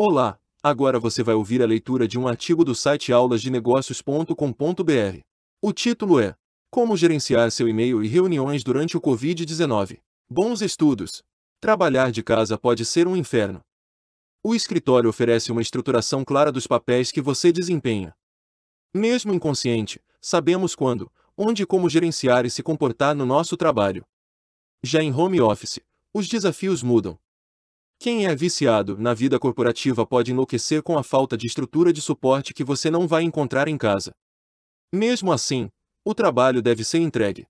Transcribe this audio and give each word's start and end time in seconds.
Olá, 0.00 0.38
agora 0.62 1.00
você 1.00 1.24
vai 1.24 1.34
ouvir 1.34 1.60
a 1.60 1.66
leitura 1.66 2.06
de 2.06 2.16
um 2.16 2.28
artigo 2.28 2.64
do 2.64 2.72
site 2.72 3.12
aulasdenegócios.com.br. 3.12 5.20
O 5.60 5.72
título 5.72 6.20
é 6.20 6.36
Como 6.70 6.96
gerenciar 6.96 7.50
seu 7.50 7.68
e-mail 7.68 8.04
e 8.04 8.06
reuniões 8.06 8.62
durante 8.62 8.96
o 8.96 9.00
Covid-19. 9.00 9.98
Bons 10.30 10.62
estudos. 10.62 11.24
Trabalhar 11.60 12.12
de 12.12 12.22
casa 12.22 12.56
pode 12.56 12.84
ser 12.84 13.08
um 13.08 13.16
inferno. 13.16 13.60
O 14.40 14.54
escritório 14.54 15.10
oferece 15.10 15.50
uma 15.50 15.62
estruturação 15.62 16.24
clara 16.24 16.52
dos 16.52 16.68
papéis 16.68 17.10
que 17.10 17.20
você 17.20 17.50
desempenha. 17.50 18.14
Mesmo 18.94 19.34
inconsciente, 19.34 20.00
sabemos 20.20 20.76
quando, 20.76 21.10
onde 21.36 21.64
e 21.64 21.66
como 21.66 21.90
gerenciar 21.90 22.46
e 22.46 22.50
se 22.50 22.62
comportar 22.62 23.16
no 23.16 23.26
nosso 23.26 23.56
trabalho. 23.56 24.06
Já 24.80 25.02
em 25.02 25.12
home 25.12 25.40
office, 25.40 25.80
os 26.14 26.28
desafios 26.28 26.84
mudam. 26.84 27.18
Quem 28.00 28.26
é 28.26 28.34
viciado 28.34 28.96
na 28.96 29.12
vida 29.12 29.40
corporativa 29.40 30.06
pode 30.06 30.30
enlouquecer 30.30 30.84
com 30.84 30.96
a 30.96 31.02
falta 31.02 31.36
de 31.36 31.48
estrutura 31.48 31.92
de 31.92 32.00
suporte 32.00 32.54
que 32.54 32.62
você 32.62 32.92
não 32.92 33.08
vai 33.08 33.24
encontrar 33.24 33.66
em 33.66 33.76
casa. 33.76 34.12
Mesmo 34.94 35.32
assim, 35.32 35.68
o 36.04 36.14
trabalho 36.14 36.62
deve 36.62 36.84
ser 36.84 37.00
entregue. 37.00 37.44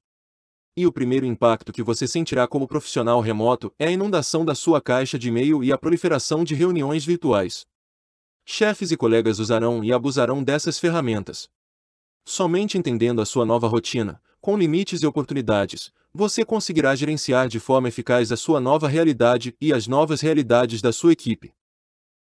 E 0.74 0.86
o 0.86 0.92
primeiro 0.92 1.26
impacto 1.26 1.70
que 1.70 1.82
você 1.82 2.08
sentirá 2.08 2.48
como 2.48 2.66
profissional 2.66 3.20
remoto 3.20 3.70
é 3.78 3.88
a 3.88 3.90
inundação 3.90 4.42
da 4.42 4.54
sua 4.54 4.80
caixa 4.80 5.18
de 5.18 5.28
e-mail 5.28 5.62
e 5.62 5.70
a 5.70 5.76
proliferação 5.76 6.44
de 6.44 6.54
reuniões 6.54 7.04
virtuais. 7.04 7.66
Chefes 8.46 8.90
e 8.90 8.96
colegas 8.96 9.38
usarão 9.38 9.84
e 9.84 9.92
abusarão 9.92 10.42
dessas 10.42 10.78
ferramentas. 10.78 11.46
Somente 12.26 12.78
entendendo 12.78 13.20
a 13.20 13.26
sua 13.26 13.44
nova 13.44 13.68
rotina, 13.68 14.18
com 14.40 14.56
limites 14.56 15.02
e 15.02 15.06
oportunidades, 15.06 15.92
você 16.12 16.44
conseguirá 16.44 16.94
gerenciar 16.94 17.48
de 17.48 17.60
forma 17.60 17.88
eficaz 17.88 18.32
a 18.32 18.36
sua 18.36 18.60
nova 18.60 18.88
realidade 18.88 19.56
e 19.60 19.72
as 19.72 19.86
novas 19.86 20.20
realidades 20.20 20.80
da 20.80 20.92
sua 20.92 21.12
equipe. 21.12 21.52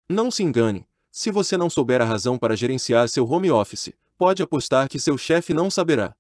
Não 0.09 0.31
se 0.31 0.43
engane, 0.43 0.87
se 1.11 1.31
você 1.31 1.57
não 1.57 1.71
souber 1.71 2.03
a 2.03 2.05
razão 2.05 2.39
para 2.39 2.57
gerenciar 2.57 3.09
seu 3.09 3.25
home 3.25 3.51
office, 3.51 3.93
pode 4.19 4.43
apostar 4.43 4.89
que 4.89 4.99
seu 4.99 5.17
chefe 5.17 5.55
não 5.55 5.71
saberá. 5.71 6.15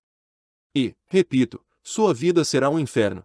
E, 0.74 0.94
repito, 1.06 1.60
sua 1.82 2.14
vida 2.14 2.44
será 2.44 2.70
um 2.70 2.78
inferno. 2.78 3.24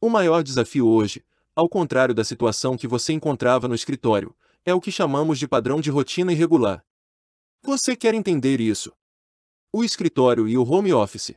O 0.00 0.08
maior 0.08 0.42
desafio 0.42 0.86
hoje, 0.86 1.24
ao 1.54 1.68
contrário 1.68 2.14
da 2.14 2.24
situação 2.24 2.76
que 2.76 2.86
você 2.86 3.12
encontrava 3.12 3.68
no 3.68 3.74
escritório, 3.74 4.34
é 4.64 4.74
o 4.74 4.80
que 4.80 4.92
chamamos 4.92 5.38
de 5.38 5.48
padrão 5.48 5.80
de 5.80 5.90
rotina 5.90 6.32
irregular. 6.32 6.84
Você 7.62 7.94
quer 7.96 8.14
entender 8.14 8.60
isso? 8.60 8.92
O 9.72 9.84
escritório 9.84 10.48
e 10.48 10.58
o 10.58 10.68
home 10.68 10.92
office. 10.92 11.34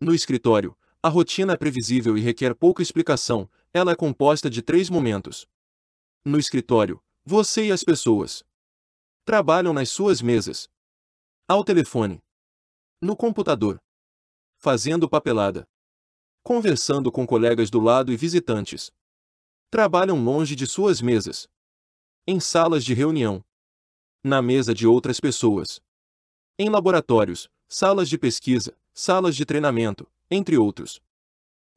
No 0.00 0.14
escritório, 0.14 0.76
a 1.02 1.08
rotina 1.08 1.52
é 1.52 1.56
previsível 1.56 2.16
e 2.16 2.20
requer 2.20 2.54
pouca 2.54 2.82
explicação, 2.82 3.48
ela 3.72 3.92
é 3.92 3.96
composta 3.96 4.48
de 4.48 4.62
três 4.62 4.88
momentos. 4.88 5.46
No 6.24 6.38
escritório, 6.38 7.02
você 7.24 7.66
e 7.66 7.72
as 7.72 7.84
pessoas 7.84 8.44
trabalham 9.24 9.72
nas 9.72 9.88
suas 9.90 10.20
mesas, 10.20 10.68
ao 11.48 11.64
telefone, 11.64 12.22
no 13.00 13.16
computador, 13.16 13.78
fazendo 14.56 15.08
papelada, 15.08 15.66
conversando 16.42 17.10
com 17.12 17.26
colegas 17.26 17.70
do 17.70 17.80
lado 17.80 18.12
e 18.12 18.16
visitantes. 18.16 18.90
Trabalham 19.70 20.22
longe 20.22 20.54
de 20.54 20.66
suas 20.66 21.00
mesas, 21.00 21.48
em 22.26 22.38
salas 22.40 22.84
de 22.84 22.94
reunião, 22.94 23.44
na 24.22 24.40
mesa 24.40 24.74
de 24.74 24.86
outras 24.86 25.20
pessoas, 25.20 25.80
em 26.58 26.70
laboratórios, 26.70 27.50
salas 27.68 28.08
de 28.08 28.16
pesquisa, 28.16 28.74
salas 28.96 29.34
de 29.34 29.44
treinamento, 29.44 30.06
entre 30.30 30.56
outros. 30.56 31.02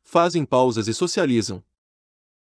Fazem 0.04 0.46
pausas 0.46 0.88
e 0.88 0.94
socializam. 0.94 1.64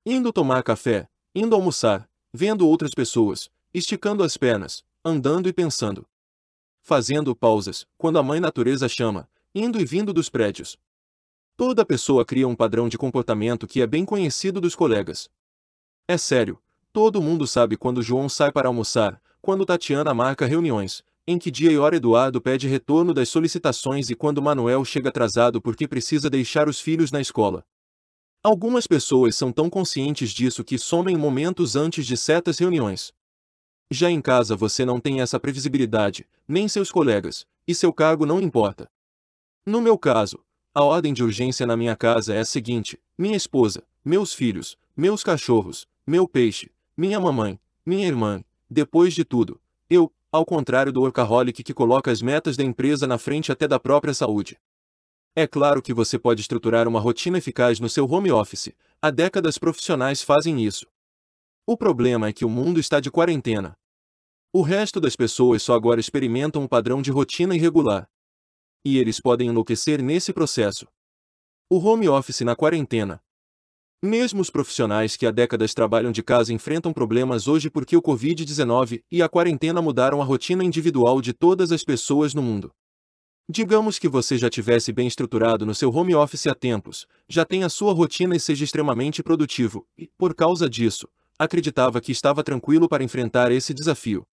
Indo 0.05 0.33
tomar 0.33 0.61
café, 0.63 1.07
indo 1.33 1.55
almoçar, 1.55 2.09
vendo 2.33 2.67
outras 2.67 2.93
pessoas, 2.93 3.49
esticando 3.73 4.21
as 4.21 4.35
pernas, 4.35 4.83
andando 5.03 5.47
e 5.47 5.53
pensando. 5.53 6.05
Fazendo 6.81 7.33
pausas, 7.33 7.87
quando 7.97 8.19
a 8.19 8.23
mãe 8.23 8.41
natureza 8.41 8.89
chama, 8.89 9.29
indo 9.55 9.79
e 9.79 9.85
vindo 9.85 10.11
dos 10.11 10.29
prédios. 10.29 10.77
Toda 11.55 11.85
pessoa 11.85 12.25
cria 12.25 12.47
um 12.47 12.55
padrão 12.55 12.89
de 12.89 12.97
comportamento 12.97 13.65
que 13.65 13.81
é 13.81 13.87
bem 13.87 14.03
conhecido 14.03 14.59
dos 14.59 14.75
colegas. 14.75 15.29
É 16.05 16.17
sério, 16.17 16.61
todo 16.91 17.21
mundo 17.21 17.47
sabe 17.47 17.77
quando 17.77 18.03
João 18.03 18.27
sai 18.27 18.51
para 18.51 18.67
almoçar, 18.67 19.21
quando 19.41 19.65
Tatiana 19.65 20.13
marca 20.13 20.45
reuniões, 20.45 21.01
em 21.27 21.39
que 21.39 21.49
dia 21.49 21.71
e 21.71 21.77
hora 21.77 21.95
Eduardo 21.95 22.39
pede 22.39 22.67
retorno 22.67 23.13
das 23.13 23.29
solicitações 23.29 24.09
e 24.09 24.15
quando 24.15 24.41
Manuel 24.41 24.85
chega 24.85 25.09
atrasado 25.09 25.59
porque 25.59 25.87
precisa 25.87 26.29
deixar 26.29 26.69
os 26.69 26.79
filhos 26.79 27.11
na 27.11 27.19
escola. 27.19 27.65
Algumas 28.43 28.85
pessoas 28.85 29.35
são 29.35 29.51
tão 29.51 29.69
conscientes 29.69 30.29
disso 30.29 30.63
que 30.63 30.77
somem 30.77 31.17
momentos 31.17 31.75
antes 31.75 32.05
de 32.05 32.15
certas 32.15 32.59
reuniões. 32.59 33.11
Já 33.89 34.11
em 34.11 34.21
casa 34.21 34.55
você 34.55 34.85
não 34.85 34.99
tem 34.99 35.19
essa 35.19 35.39
previsibilidade, 35.39 36.27
nem 36.47 36.67
seus 36.67 36.91
colegas, 36.91 37.45
e 37.67 37.73
seu 37.73 37.91
cargo 37.91 38.25
não 38.25 38.39
importa. 38.39 38.87
No 39.65 39.81
meu 39.81 39.97
caso, 39.97 40.39
a 40.75 40.83
ordem 40.83 41.11
de 41.11 41.23
urgência 41.23 41.65
na 41.65 41.75
minha 41.75 41.95
casa 41.95 42.35
é 42.35 42.39
a 42.39 42.45
seguinte: 42.45 42.99
minha 43.17 43.35
esposa, 43.35 43.83
meus 44.03 44.33
filhos, 44.33 44.77
meus 44.95 45.23
cachorros, 45.23 45.87
meu 46.05 46.27
peixe, 46.27 46.71
minha 46.95 47.19
mamãe, 47.19 47.59
minha 47.83 48.05
irmã, 48.05 48.43
depois 48.69 49.13
de 49.13 49.25
tudo, 49.25 49.59
eu, 49.89 50.11
ao 50.35 50.45
contrário 50.45 50.91
do 50.91 51.01
workaholic 51.01 51.63
que 51.63 51.73
coloca 51.73 52.11
as 52.11 52.21
metas 52.21 52.57
da 52.57 52.63
empresa 52.63 53.07
na 53.07 53.17
frente 53.17 53.51
até 53.51 53.67
da 53.67 53.79
própria 53.79 54.13
saúde. 54.13 54.57
É 55.33 55.47
claro 55.47 55.81
que 55.81 55.93
você 55.93 56.19
pode 56.19 56.41
estruturar 56.41 56.87
uma 56.87 56.99
rotina 56.99 57.37
eficaz 57.37 57.79
no 57.79 57.87
seu 57.87 58.05
home 58.05 58.31
office, 58.31 58.73
há 59.01 59.09
décadas 59.11 59.57
profissionais 59.57 60.21
fazem 60.21 60.61
isso. 60.61 60.87
O 61.65 61.77
problema 61.77 62.27
é 62.27 62.33
que 62.33 62.43
o 62.43 62.49
mundo 62.49 62.81
está 62.81 62.99
de 62.99 63.09
quarentena. 63.09 63.77
O 64.53 64.61
resto 64.61 64.99
das 64.99 65.15
pessoas 65.15 65.63
só 65.63 65.73
agora 65.73 65.99
experimentam 65.99 66.61
um 66.61 66.67
padrão 66.67 67.01
de 67.01 67.11
rotina 67.11 67.55
irregular. 67.55 68.05
E 68.83 68.97
eles 68.97 69.21
podem 69.21 69.47
enlouquecer 69.47 70.01
nesse 70.01 70.33
processo. 70.33 70.85
O 71.69 71.77
home 71.77 72.07
office 72.09 72.41
na 72.41 72.55
quarentena, 72.55 73.23
mesmo 74.05 74.41
os 74.41 74.49
profissionais 74.49 75.17
que 75.17 75.25
há 75.25 75.31
décadas 75.31 75.73
trabalham 75.73 76.11
de 76.11 76.23
casa 76.23 76.53
enfrentam 76.53 76.93
problemas 76.93 77.47
hoje 77.47 77.69
porque 77.69 77.97
o 77.97 78.01
Covid-19 78.01 79.01
e 79.11 79.21
a 79.21 79.27
quarentena 79.27 79.81
mudaram 79.81 80.21
a 80.21 80.25
rotina 80.25 80.63
individual 80.63 81.21
de 81.21 81.33
todas 81.33 81.71
as 81.71 81.83
pessoas 81.83 82.33
no 82.33 82.41
mundo. 82.41 82.71
Digamos 83.49 83.99
que 83.99 84.07
você 84.07 84.37
já 84.37 84.49
tivesse 84.49 84.91
bem 84.91 85.07
estruturado 85.07 85.65
no 85.65 85.75
seu 85.75 85.93
home 85.93 86.15
office 86.15 86.47
há 86.47 86.55
tempos, 86.55 87.05
já 87.29 87.45
tem 87.45 87.63
a 87.63 87.69
sua 87.69 87.93
rotina 87.93 88.35
e 88.35 88.39
seja 88.39 88.63
extremamente 88.63 89.21
produtivo, 89.21 89.85
e, 89.97 90.09
por 90.17 90.33
causa 90.33 90.69
disso, 90.69 91.07
acreditava 91.37 92.01
que 92.01 92.11
estava 92.11 92.43
tranquilo 92.43 92.89
para 92.89 93.03
enfrentar 93.03 93.51
esse 93.51 93.73
desafio. 93.73 94.23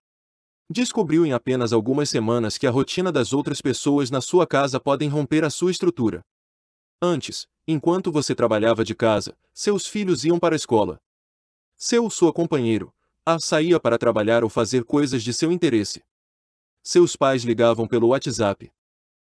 Descobriu 0.71 1.27
em 1.27 1.34
apenas 1.34 1.72
algumas 1.72 2.09
semanas 2.09 2.56
que 2.56 2.66
a 2.66 2.71
rotina 2.71 3.12
das 3.12 3.34
outras 3.34 3.60
pessoas 3.60 4.10
na 4.10 4.22
sua 4.22 4.47
casa 4.47 4.81
podem 4.81 5.09
romper 5.09 5.44
a 5.44 5.50
sua 5.50 5.71
estrutura. 5.71 6.22
Antes, 7.03 7.47
enquanto 7.67 8.11
você 8.11 8.34
trabalhava 8.34 8.84
de 8.84 8.95
casa, 8.95 9.37
seus 9.53 9.87
filhos 9.87 10.25
iam 10.25 10.39
para 10.39 10.55
a 10.55 10.56
escola. 10.56 11.00
Seu 11.77 12.05
ou 12.05 12.11
sua 12.11 12.33
companheiro, 12.33 12.93
a 13.25 13.39
saía 13.39 13.78
para 13.78 13.99
trabalhar 13.99 14.43
ou 14.43 14.50
fazer 14.50 14.84
coisas 14.84 15.23
de 15.23 15.33
seu 15.33 15.53
interesse. 15.53 16.03
Seus 16.83 17.15
pais 17.15 17.45
ligavam 17.45 17.87
pelo 17.87 18.09
WhatsApp. 18.09 18.72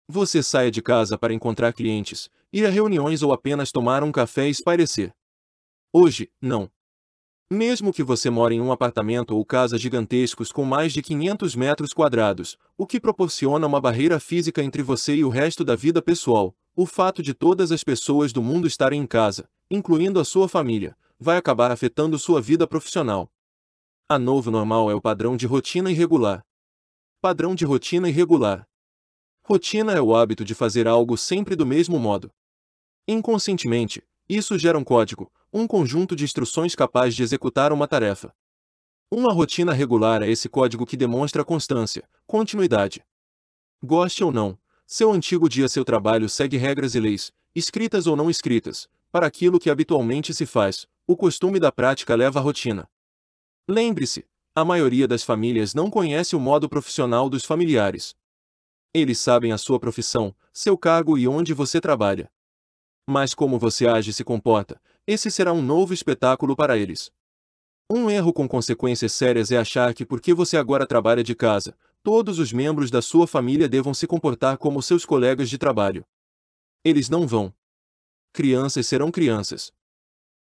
Você 0.08 0.42
saia 0.42 0.72
de 0.72 0.82
casa 0.82 1.18
para 1.18 1.34
encontrar 1.34 1.74
clientes, 1.74 2.30
ir 2.52 2.66
a 2.66 2.70
reuniões 2.70 3.22
ou 3.24 3.34
apenas 3.34 3.72
tomar 3.72 4.04
um 4.04 4.12
café 4.12 4.48
e 4.48 4.52
espairecer. 4.52 5.14
Hoje, 5.92 6.32
não. 6.42 6.70
Mesmo 7.52 7.94
que 7.94 8.04
você 8.04 8.30
more 8.30 8.56
em 8.56 8.62
um 8.62 8.72
apartamento 8.72 9.36
ou 9.36 9.46
casa 9.46 9.78
gigantescos 9.78 10.52
com 10.52 10.64
mais 10.66 10.92
de 10.92 11.02
500 11.02 11.56
metros 11.56 11.94
quadrados, 11.94 12.58
o 12.78 12.88
que 12.88 13.00
proporciona 13.00 13.68
uma 13.68 13.80
barreira 13.80 14.20
física 14.20 14.64
entre 14.64 14.82
você 14.82 15.16
e 15.16 15.24
o 15.24 15.30
resto 15.30 15.64
da 15.64 15.76
vida 15.76 16.02
pessoal, 16.02 16.56
o 16.76 16.88
fato 16.88 17.22
de 17.22 17.34
todas 17.34 17.72
as 17.72 17.84
pessoas 17.84 18.34
do 18.34 18.42
mundo 18.42 18.68
estarem 18.68 19.00
em 19.00 19.06
casa, 19.06 19.48
incluindo 19.70 20.20
a 20.20 20.26
sua 20.26 20.50
família, 20.50 20.98
vai 21.20 21.38
acabar 21.38 21.72
afetando 21.72 22.18
sua 22.18 22.42
vida 22.42 22.66
profissional. 22.66 23.32
A 24.10 24.18
novo 24.18 24.50
normal 24.50 24.90
é 24.90 24.96
o 24.96 25.02
padrão 25.02 25.38
de 25.38 25.46
rotina 25.46 25.92
irregular. 25.92 26.44
Padrão 27.22 27.54
de 27.54 27.64
rotina 27.64 28.10
irregular. 28.10 28.68
Rotina 29.46 29.94
é 29.94 30.02
o 30.02 30.16
hábito 30.16 30.44
de 30.44 30.56
fazer 30.56 30.88
algo 30.88 31.16
sempre 31.16 31.56
do 31.56 31.66
mesmo 31.66 32.00
modo. 32.00 32.32
Inconscientemente, 33.08 34.02
isso 34.28 34.58
gera 34.58 34.78
um 34.78 34.84
código, 34.84 35.32
um 35.52 35.68
conjunto 35.68 36.16
de 36.16 36.24
instruções 36.24 36.74
capaz 36.74 37.16
de 37.16 37.22
executar 37.22 37.72
uma 37.72 37.88
tarefa. 37.88 38.34
Uma 39.12 39.32
rotina 39.32 39.74
regular 39.74 40.24
é 40.24 40.30
esse 40.30 40.50
código 40.50 40.88
que 40.88 40.98
demonstra 40.98 41.46
constância, 41.46 42.10
continuidade. 42.26 43.06
Goste 43.84 44.24
ou 44.24 44.32
não, 44.32 44.58
seu 44.86 45.12
antigo 45.12 45.50
dia 45.50 45.68
seu 45.68 45.84
trabalho 45.84 46.30
segue 46.30 46.58
regras 46.58 46.96
e 46.96 47.00
leis, 47.00 47.32
escritas 47.56 48.08
ou 48.08 48.16
não 48.16 48.30
escritas, 48.30 48.88
para 49.12 49.28
aquilo 49.28 49.60
que 49.60 49.70
habitualmente 49.70 50.34
se 50.34 50.46
faz, 50.46 50.88
o 51.06 51.16
costume 51.16 51.60
da 51.60 51.72
prática 51.72 52.16
leva 52.16 52.40
à 52.40 52.42
rotina. 52.42 52.90
Lembre-se, 53.68 54.26
a 54.56 54.64
maioria 54.64 55.08
das 55.08 55.24
famílias 55.24 55.74
não 55.74 55.90
conhece 55.90 56.36
o 56.36 56.40
modo 56.40 56.70
profissional 56.70 57.30
dos 57.30 57.44
familiares. 57.44 58.16
Eles 58.94 59.20
sabem 59.20 59.52
a 59.52 59.58
sua 59.58 59.80
profissão, 59.80 60.36
seu 60.52 60.78
cargo 60.78 61.18
e 61.18 61.28
onde 61.28 61.54
você 61.54 61.82
trabalha. 61.82 62.32
Mas 63.08 63.34
como 63.34 63.58
você 63.58 63.88
age 63.88 64.12
e 64.12 64.14
se 64.14 64.24
comporta, 64.24 64.80
esse 65.08 65.32
será 65.32 65.52
um 65.52 65.62
novo 65.62 65.94
espetáculo 65.94 66.56
para 66.56 66.78
eles. 66.78 67.12
Um 67.90 68.10
erro 68.10 68.32
com 68.32 68.48
consequências 68.48 69.12
sérias 69.12 69.52
é 69.52 69.58
achar 69.58 69.94
que 69.94 70.06
porque 70.06 70.34
você 70.34 70.56
agora 70.56 70.88
trabalha 70.88 71.24
de 71.24 71.36
casa, 71.36 71.76
todos 72.04 72.38
os 72.38 72.52
membros 72.52 72.92
da 72.92 73.02
sua 73.02 73.26
família 73.26 73.70
devam 73.70 73.94
se 73.94 74.06
comportar 74.06 74.58
como 74.58 74.82
seus 74.82 75.06
colegas 75.06 75.50
de 75.50 75.58
trabalho. 75.58 76.06
Eles 76.84 77.10
não 77.10 77.26
vão. 77.26 77.54
Crianças 78.34 78.86
serão 78.86 79.10
crianças. 79.10 79.72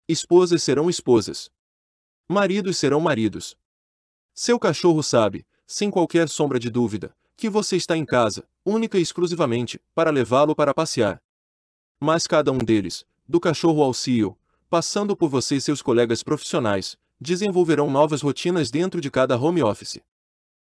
Esposas 0.09 0.63
serão 0.63 0.89
esposas. 0.89 1.51
Maridos 2.27 2.79
serão 2.79 2.99
maridos. 2.99 3.57
Seu 4.35 4.59
cachorro 4.59 5.03
sabe, 5.03 5.47
sem 5.67 5.91
qualquer 5.91 6.31
sombra 6.31 6.59
de 6.59 6.71
dúvida, 6.71 7.15
que 7.37 7.51
você 7.51 7.77
está 7.77 7.95
em 7.95 8.07
casa, 8.07 8.49
única 8.65 8.99
e 8.99 9.03
exclusivamente, 9.03 9.79
para 9.95 10.11
levá-lo 10.11 10.57
para 10.57 10.73
passear. 10.73 11.23
Mas 12.01 12.27
cada 12.27 12.51
um 12.51 12.59
deles, 12.59 13.05
do 13.29 13.39
cachorro 13.39 13.83
ao 13.83 13.93
CEO, 13.93 14.39
passando 14.71 15.15
por 15.15 15.29
você 15.29 15.57
e 15.57 15.61
seus 15.61 15.83
colegas 15.83 16.23
profissionais, 16.23 16.97
desenvolverão 17.21 17.91
novas 17.91 18.23
rotinas 18.23 18.71
dentro 18.71 18.99
de 18.99 19.11
cada 19.11 19.37
home 19.39 19.63
office. 19.63 20.01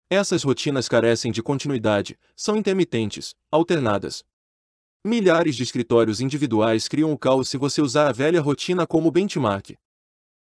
Essas 0.09 0.43
rotinas 0.43 0.87
carecem 0.87 1.33
de 1.33 1.43
continuidade, 1.43 2.17
são 2.33 2.55
intermitentes, 2.55 3.35
alternadas. 3.51 4.23
Milhares 5.05 5.55
de 5.55 5.63
escritórios 5.63 6.21
individuais 6.21 6.87
criam 6.87 7.11
o 7.11 7.17
caos 7.17 7.49
se 7.49 7.57
você 7.57 7.81
usar 7.81 8.07
a 8.07 8.13
velha 8.13 8.39
rotina 8.39 8.87
como 8.87 9.11
benchmark. 9.11 9.71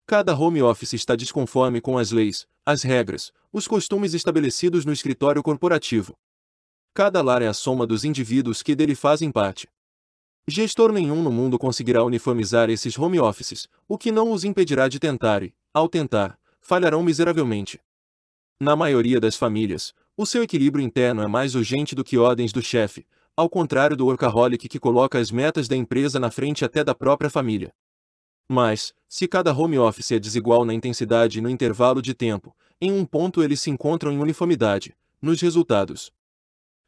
Cada 0.07 0.33
home 0.33 0.61
office 0.61 0.93
está 0.93 1.13
desconforme 1.13 1.81
com 1.81 1.97
as 1.97 2.11
leis, 2.11 2.47
as 2.65 2.83
regras, 2.83 3.33
os 3.51 3.67
costumes 3.67 4.13
estabelecidos 4.13 4.85
no 4.85 4.93
escritório 4.93 5.43
corporativo. 5.43 6.17
Cada 6.93 7.21
lar 7.21 7.41
é 7.41 7.47
a 7.47 7.53
soma 7.53 7.85
dos 7.85 8.05
indivíduos 8.05 8.63
que 8.63 8.75
dele 8.75 8.95
fazem 8.95 9.29
parte. 9.29 9.67
Gestor 10.47 10.93
nenhum 10.93 11.21
no 11.21 11.31
mundo 11.31 11.59
conseguirá 11.59 12.01
uniformizar 12.03 12.69
esses 12.69 12.97
home 12.97 13.19
offices, 13.19 13.67
o 13.89 13.97
que 13.97 14.11
não 14.11 14.31
os 14.31 14.45
impedirá 14.45 14.87
de 14.87 14.99
tentar 14.99 15.43
e, 15.43 15.53
ao 15.73 15.89
tentar, 15.89 16.39
falharão 16.61 17.03
miseravelmente. 17.03 17.79
Na 18.61 18.75
maioria 18.75 19.21
das 19.21 19.37
famílias, 19.37 19.93
o 20.17 20.25
seu 20.25 20.43
equilíbrio 20.43 20.83
interno 20.83 21.21
é 21.21 21.27
mais 21.27 21.55
urgente 21.55 21.95
do 21.95 22.03
que 22.03 22.17
ordens 22.17 22.51
do 22.51 22.61
chefe, 22.61 23.07
ao 23.33 23.49
contrário 23.49 23.95
do 23.95 24.05
workaholic 24.05 24.67
que 24.67 24.77
coloca 24.77 25.17
as 25.17 25.31
metas 25.31 25.69
da 25.69 25.77
empresa 25.77 26.19
na 26.19 26.29
frente 26.29 26.65
até 26.65 26.83
da 26.83 26.93
própria 26.93 27.29
família. 27.29 27.73
Mas, 28.49 28.93
se 29.07 29.29
cada 29.29 29.53
home 29.53 29.79
office 29.79 30.11
é 30.11 30.19
desigual 30.19 30.65
na 30.65 30.73
intensidade 30.73 31.39
e 31.39 31.41
no 31.41 31.49
intervalo 31.49 32.01
de 32.01 32.13
tempo, 32.13 32.53
em 32.81 32.91
um 32.91 33.05
ponto 33.05 33.41
eles 33.41 33.61
se 33.61 33.69
encontram 33.69 34.11
em 34.11 34.19
uniformidade, 34.19 34.93
nos 35.21 35.39
resultados. 35.39 36.11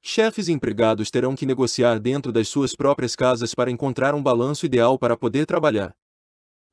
Chefes 0.02 0.50
e 0.50 0.52
empregados 0.52 1.10
terão 1.10 1.38
que 1.38 1.46
negociar 1.46 2.00
dentro 2.00 2.34
das 2.34 2.50
suas 2.50 2.76
próprias 2.76 3.16
casas 3.16 3.56
para 3.56 3.72
encontrar 3.72 4.14
um 4.14 4.22
balanço 4.22 4.66
ideal 4.66 5.00
para 5.00 5.16
poder 5.16 5.46
trabalhar. 5.46 5.96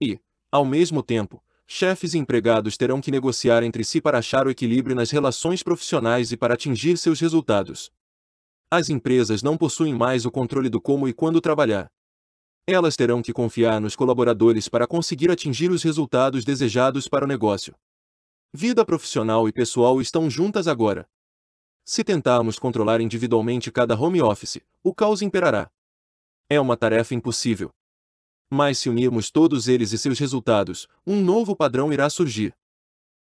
E, 0.00 0.18
ao 0.50 0.64
mesmo 0.64 1.04
tempo, 1.04 1.40
chefes 1.70 2.14
e 2.14 2.18
empregados 2.18 2.78
terão 2.78 2.98
que 2.98 3.10
negociar 3.10 3.62
entre 3.62 3.84
si 3.84 4.00
para 4.00 4.18
achar 4.18 4.46
o 4.46 4.50
equilíbrio 4.50 4.96
nas 4.96 5.10
relações 5.10 5.62
profissionais 5.62 6.32
e 6.32 6.36
para 6.36 6.54
atingir 6.54 6.96
seus 6.96 7.20
resultados. 7.20 7.90
As 8.70 8.88
empresas 8.88 9.42
não 9.42 9.56
possuem 9.56 9.94
mais 9.94 10.24
o 10.24 10.30
controle 10.30 10.70
do 10.70 10.80
como 10.80 11.06
e 11.06 11.12
quando 11.12 11.40
trabalhar. 11.40 11.88
Elas 12.66 12.96
terão 12.96 13.22
que 13.22 13.32
confiar 13.32 13.80
nos 13.80 13.94
colaboradores 13.94 14.68
para 14.68 14.86
conseguir 14.86 15.30
atingir 15.30 15.70
os 15.70 15.82
resultados 15.82 16.44
desejados 16.44 17.06
para 17.06 17.24
o 17.24 17.28
negócio. 17.28 17.74
Vida 18.52 18.84
profissional 18.84 19.46
e 19.46 19.52
pessoal 19.52 20.00
estão 20.00 20.28
juntas 20.28 20.66
agora. 20.66 21.06
Se 21.84 22.02
tentarmos 22.02 22.58
controlar 22.58 23.00
individualmente 23.00 23.70
cada 23.70 23.98
home 23.98 24.20
office, 24.20 24.60
o 24.82 24.94
caos 24.94 25.22
imperará. 25.22 25.70
É 26.50 26.58
uma 26.60 26.76
tarefa 26.76 27.14
impossível. 27.14 27.70
Mas 28.50 28.78
se 28.78 28.88
unirmos 28.88 29.30
todos 29.30 29.68
eles 29.68 29.92
e 29.92 29.98
seus 29.98 30.18
resultados, 30.18 30.88
um 31.06 31.20
novo 31.22 31.54
padrão 31.54 31.92
irá 31.92 32.08
surgir. 32.08 32.54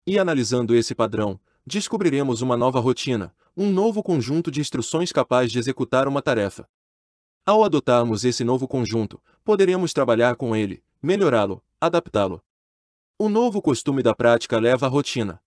E 0.05 0.19
analisando 0.19 0.75
esse 0.75 0.93
padrão, 0.93 1.39
descobriremos 1.65 2.41
uma 2.41 2.57
nova 2.57 2.79
rotina, 2.79 3.33
um 3.55 3.71
novo 3.71 4.03
conjunto 4.03 4.51
de 4.51 4.59
instruções 4.59 5.11
capaz 5.11 5.51
de 5.51 5.59
executar 5.59 6.07
uma 6.07 6.21
tarefa. 6.21 6.67
Ao 7.45 7.63
adotarmos 7.63 8.25
esse 8.25 8.43
novo 8.43 8.67
conjunto, 8.67 9.21
poderemos 9.43 9.93
trabalhar 9.93 10.35
com 10.35 10.55
ele, 10.55 10.83
melhorá-lo, 11.01 11.63
adaptá-lo. 11.79 12.41
O 13.17 13.29
novo 13.29 13.61
costume 13.61 14.01
da 14.01 14.13
prática 14.13 14.59
leva 14.59 14.85
à 14.85 14.89
rotina. 14.89 15.41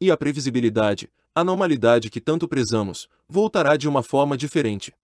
E 0.00 0.10
a 0.10 0.16
previsibilidade, 0.16 1.12
a 1.34 1.42
normalidade 1.42 2.08
que 2.08 2.20
tanto 2.20 2.46
prezamos, 2.46 3.08
voltará 3.28 3.76
de 3.76 3.88
uma 3.88 4.02
forma 4.02 4.36
diferente. 4.36 4.94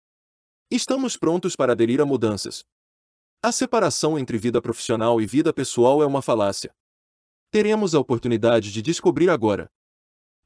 Estamos 0.71 1.17
prontos 1.17 1.57
para 1.57 1.73
aderir 1.73 2.01
a 2.01 2.07
mudanças. 2.07 2.65
A 3.43 3.51
separação 3.51 4.19
entre 4.19 4.37
vida 4.37 4.61
profissional 4.61 5.19
e 5.19 5.25
vida 5.25 5.51
pessoal 5.51 6.03
é 6.03 6.07
uma 6.07 6.21
falácia. 6.21 6.75
Teremos 7.51 7.95
a 7.95 7.99
oportunidade 7.99 8.71
de 8.71 8.83
descobrir 8.83 9.31
agora. 9.31 9.71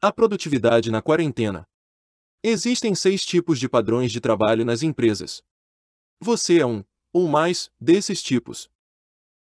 A 0.01 0.13
produtividade 0.13 0.93
na 0.93 1.03
quarentena. 1.03 1.67
Existem 2.41 2.95
seis 2.95 3.27
tipos 3.27 3.59
de 3.59 3.69
padrões 3.69 4.13
de 4.13 4.21
trabalho 4.21 4.65
nas 4.65 4.85
empresas. 4.85 5.43
Você 6.21 6.61
é 6.61 6.67
um, 6.67 6.85
ou 7.13 7.27
mais, 7.27 7.69
desses 7.81 8.23
tipos. 8.23 8.71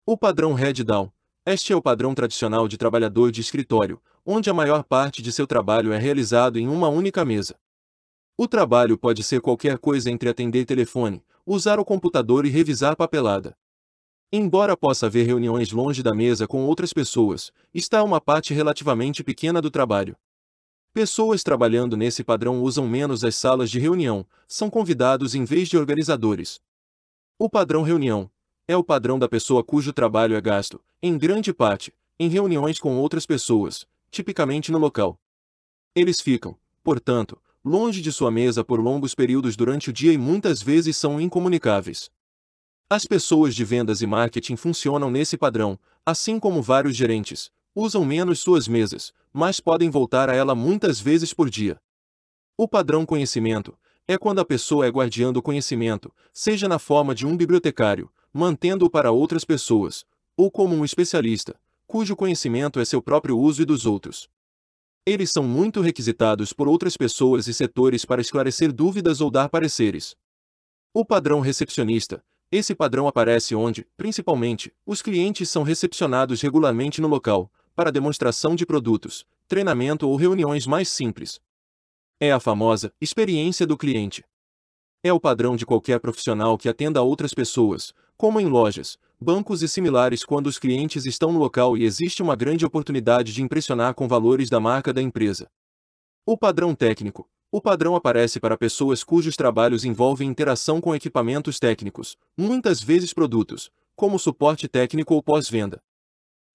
O 0.06 0.16
padrão 0.16 0.55
Head 0.55 0.82
Down. 0.82 1.12
Este 1.44 1.75
é 1.75 1.76
o 1.76 1.82
padrão 1.82 2.14
tradicional 2.14 2.66
de 2.66 2.78
trabalhador 2.78 3.31
de 3.31 3.43
escritório, 3.43 4.00
onde 4.25 4.48
a 4.48 4.55
maior 4.55 4.82
parte 4.82 5.20
de 5.20 5.31
seu 5.31 5.46
trabalho 5.46 5.93
é 5.93 5.98
realizado 5.98 6.58
em 6.58 6.66
uma 6.66 6.88
única 6.88 7.22
mesa. 7.22 7.60
O 8.34 8.48
trabalho 8.48 8.96
pode 8.96 9.22
ser 9.22 9.43
qualquer 9.43 9.76
coisa 9.76 10.10
entre 10.10 10.31
atender 10.31 10.64
telefone, 10.64 11.22
usar 11.46 11.78
o 11.78 11.84
computador 11.84 12.46
e 12.46 12.48
revisar 12.48 12.96
papelada. 12.96 13.56
Embora 14.32 14.76
possa 14.76 15.06
haver 15.06 15.26
reuniões 15.26 15.72
longe 15.72 16.02
da 16.02 16.14
mesa 16.14 16.46
com 16.46 16.64
outras 16.64 16.92
pessoas, 16.92 17.52
está 17.74 18.02
uma 18.02 18.20
parte 18.20 18.54
relativamente 18.54 19.22
pequena 19.22 19.60
do 19.60 19.70
trabalho. 19.70 20.16
Pessoas 20.94 21.42
trabalhando 21.42 21.96
nesse 21.96 22.22
padrão 22.22 22.62
usam 22.62 22.86
menos 22.86 23.24
as 23.24 23.34
salas 23.34 23.70
de 23.70 23.78
reunião, 23.78 24.26
são 24.46 24.70
convidados 24.70 25.34
em 25.34 25.44
vez 25.44 25.68
de 25.68 25.76
organizadores. 25.76 26.60
O 27.38 27.48
padrão 27.48 27.82
reunião 27.82 28.30
é 28.68 28.76
o 28.76 28.84
padrão 28.84 29.18
da 29.18 29.28
pessoa 29.28 29.64
cujo 29.64 29.92
trabalho 29.92 30.36
é 30.36 30.40
gasto, 30.40 30.82
em 31.02 31.18
grande 31.18 31.52
parte, 31.52 31.92
em 32.18 32.28
reuniões 32.28 32.78
com 32.78 32.96
outras 32.98 33.26
pessoas, 33.26 33.86
tipicamente 34.10 34.70
no 34.70 34.78
local. 34.78 35.18
Eles 35.94 36.20
ficam, 36.20 36.56
portanto, 36.82 37.40
longe 37.64 38.02
de 38.02 38.10
sua 38.10 38.30
mesa 38.30 38.64
por 38.64 38.80
longos 38.80 39.14
períodos 39.14 39.54
durante 39.54 39.90
o 39.90 39.92
dia 39.92 40.12
e 40.12 40.18
muitas 40.18 40.60
vezes 40.60 40.96
são 40.96 41.20
incomunicáveis. 41.20 42.10
As 42.90 43.06
pessoas 43.06 43.54
de 43.54 43.64
vendas 43.64 44.02
e 44.02 44.06
marketing 44.06 44.56
funcionam 44.56 45.10
nesse 45.10 45.36
padrão, 45.36 45.78
assim 46.04 46.40
como 46.40 46.60
vários 46.60 46.96
gerentes, 46.96 47.50
usam 47.74 48.04
menos 48.04 48.40
suas 48.40 48.66
mesas, 48.66 49.12
mas 49.32 49.60
podem 49.60 49.88
voltar 49.88 50.28
a 50.28 50.34
ela 50.34 50.54
muitas 50.54 51.00
vezes 51.00 51.32
por 51.32 51.48
dia. 51.48 51.80
O 52.56 52.66
padrão 52.66 53.06
conhecimento 53.06 53.78
é 54.06 54.19
quando 54.19 54.40
a 54.40 54.44
pessoa 54.44 54.84
é 54.84 54.90
guardiã 54.90 55.32
do 55.32 55.40
conhecimento, 55.40 56.12
seja 56.32 56.69
na 56.69 56.78
forma 56.78 57.14
de 57.14 57.26
um 57.26 57.36
bibliotecário, 57.36 58.10
mantendo-o 58.32 58.90
para 58.90 59.12
outras 59.12 59.44
pessoas, 59.44 60.04
ou 60.36 60.50
como 60.50 60.74
um 60.74 60.84
especialista, 60.84 61.54
cujo 61.86 62.16
conhecimento 62.16 62.81
é 62.81 62.84
seu 62.84 63.00
próprio 63.00 63.38
uso 63.38 63.62
e 63.62 63.64
dos 63.64 63.86
outros. 63.86 64.28
Eles 65.04 65.32
são 65.32 65.42
muito 65.42 65.80
requisitados 65.80 66.52
por 66.52 66.68
outras 66.68 66.96
pessoas 66.96 67.48
e 67.48 67.54
setores 67.54 68.04
para 68.04 68.20
esclarecer 68.20 68.72
dúvidas 68.72 69.20
ou 69.20 69.32
dar 69.32 69.48
pareceres. 69.48 70.14
O 70.94 71.04
padrão 71.04 71.40
recepcionista. 71.40 72.24
Esse 72.52 72.72
padrão 72.72 73.08
aparece 73.08 73.52
onde, 73.52 73.84
principalmente, 73.96 74.72
os 74.86 75.02
clientes 75.02 75.50
são 75.50 75.64
recepcionados 75.64 76.40
regularmente 76.40 77.00
no 77.00 77.08
local, 77.08 77.50
para 77.74 77.90
demonstração 77.90 78.54
de 78.54 78.64
produtos, 78.64 79.26
treinamento 79.48 80.08
ou 80.08 80.14
reuniões 80.14 80.68
mais 80.68 80.88
simples. 80.88 81.40
É 82.20 82.30
a 82.30 82.38
famosa 82.38 82.92
experiência 83.00 83.66
do 83.66 83.76
cliente. 83.76 84.24
É 85.02 85.12
o 85.12 85.18
padrão 85.18 85.56
de 85.56 85.66
qualquer 85.66 85.98
profissional 85.98 86.56
que 86.56 86.68
atenda 86.68 87.00
a 87.00 87.02
outras 87.02 87.34
pessoas, 87.34 87.92
como 88.16 88.38
em 88.38 88.46
lojas, 88.46 88.96
bancos 89.22 89.62
e 89.62 89.69
similares 89.69 90.24
quando 90.24 90.48
os 90.48 90.58
clientes 90.58 91.06
estão 91.06 91.32
no 91.32 91.38
local 91.38 91.76
e 91.76 91.84
existe 91.84 92.22
uma 92.22 92.36
grande 92.36 92.67
oportunidade 92.67 93.32
de 93.32 93.41
impressionar 93.41 93.94
com 93.94 94.08
valores 94.08 94.50
da 94.50 94.58
marca 94.58 94.93
da 94.93 95.00
empresa. 95.00 95.48
O 96.26 96.36
padrão 96.36 96.74
técnico. 96.74 97.29
O 97.50 97.60
padrão 97.60 97.94
aparece 97.94 98.41
para 98.41 98.56
pessoas 98.56 99.05
cujos 99.05 99.36
trabalhos 99.36 99.84
envolvem 99.84 100.29
interação 100.29 100.81
com 100.81 100.94
equipamentos 100.94 101.58
técnicos, 101.58 102.17
muitas 102.36 102.82
vezes 102.82 103.12
produtos, 103.12 103.70
como 103.94 104.19
suporte 104.19 104.67
técnico 104.67 105.14
ou 105.14 105.22
pós-venda. 105.22 105.81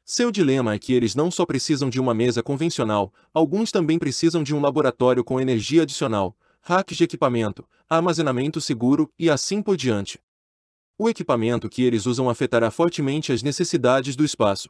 Seu 0.03 0.31
dilema 0.31 0.73
é 0.73 0.79
que 0.79 0.93
eles 0.93 1.15
não 1.15 1.29
só 1.29 1.45
precisam 1.45 1.89
de 1.89 1.99
uma 1.99 2.13
mesa 2.13 2.41
convencional, 2.41 3.13
alguns 3.33 3.71
também 3.71 3.99
precisam 3.99 4.41
de 4.41 4.55
um 4.55 4.61
laboratório 4.61 5.23
com 5.23 5.39
energia 5.39 5.83
adicional, 5.83 6.35
hacks 6.61 6.97
de 6.97 7.03
equipamento, 7.03 7.67
armazenamento 7.89 8.59
seguro 8.59 9.11
e 9.19 9.29
assim 9.29 9.61
por 9.61 9.77
diante. 9.77 10.19
O 10.99 11.07
equipamento 11.07 11.69
que 11.69 11.83
eles 11.83 12.07
usam 12.07 12.27
afetará 12.27 12.71
fortemente 12.71 13.31
as 13.31 13.43
necessidades 13.43 14.15
do 14.15 14.25
espaço. 14.25 14.69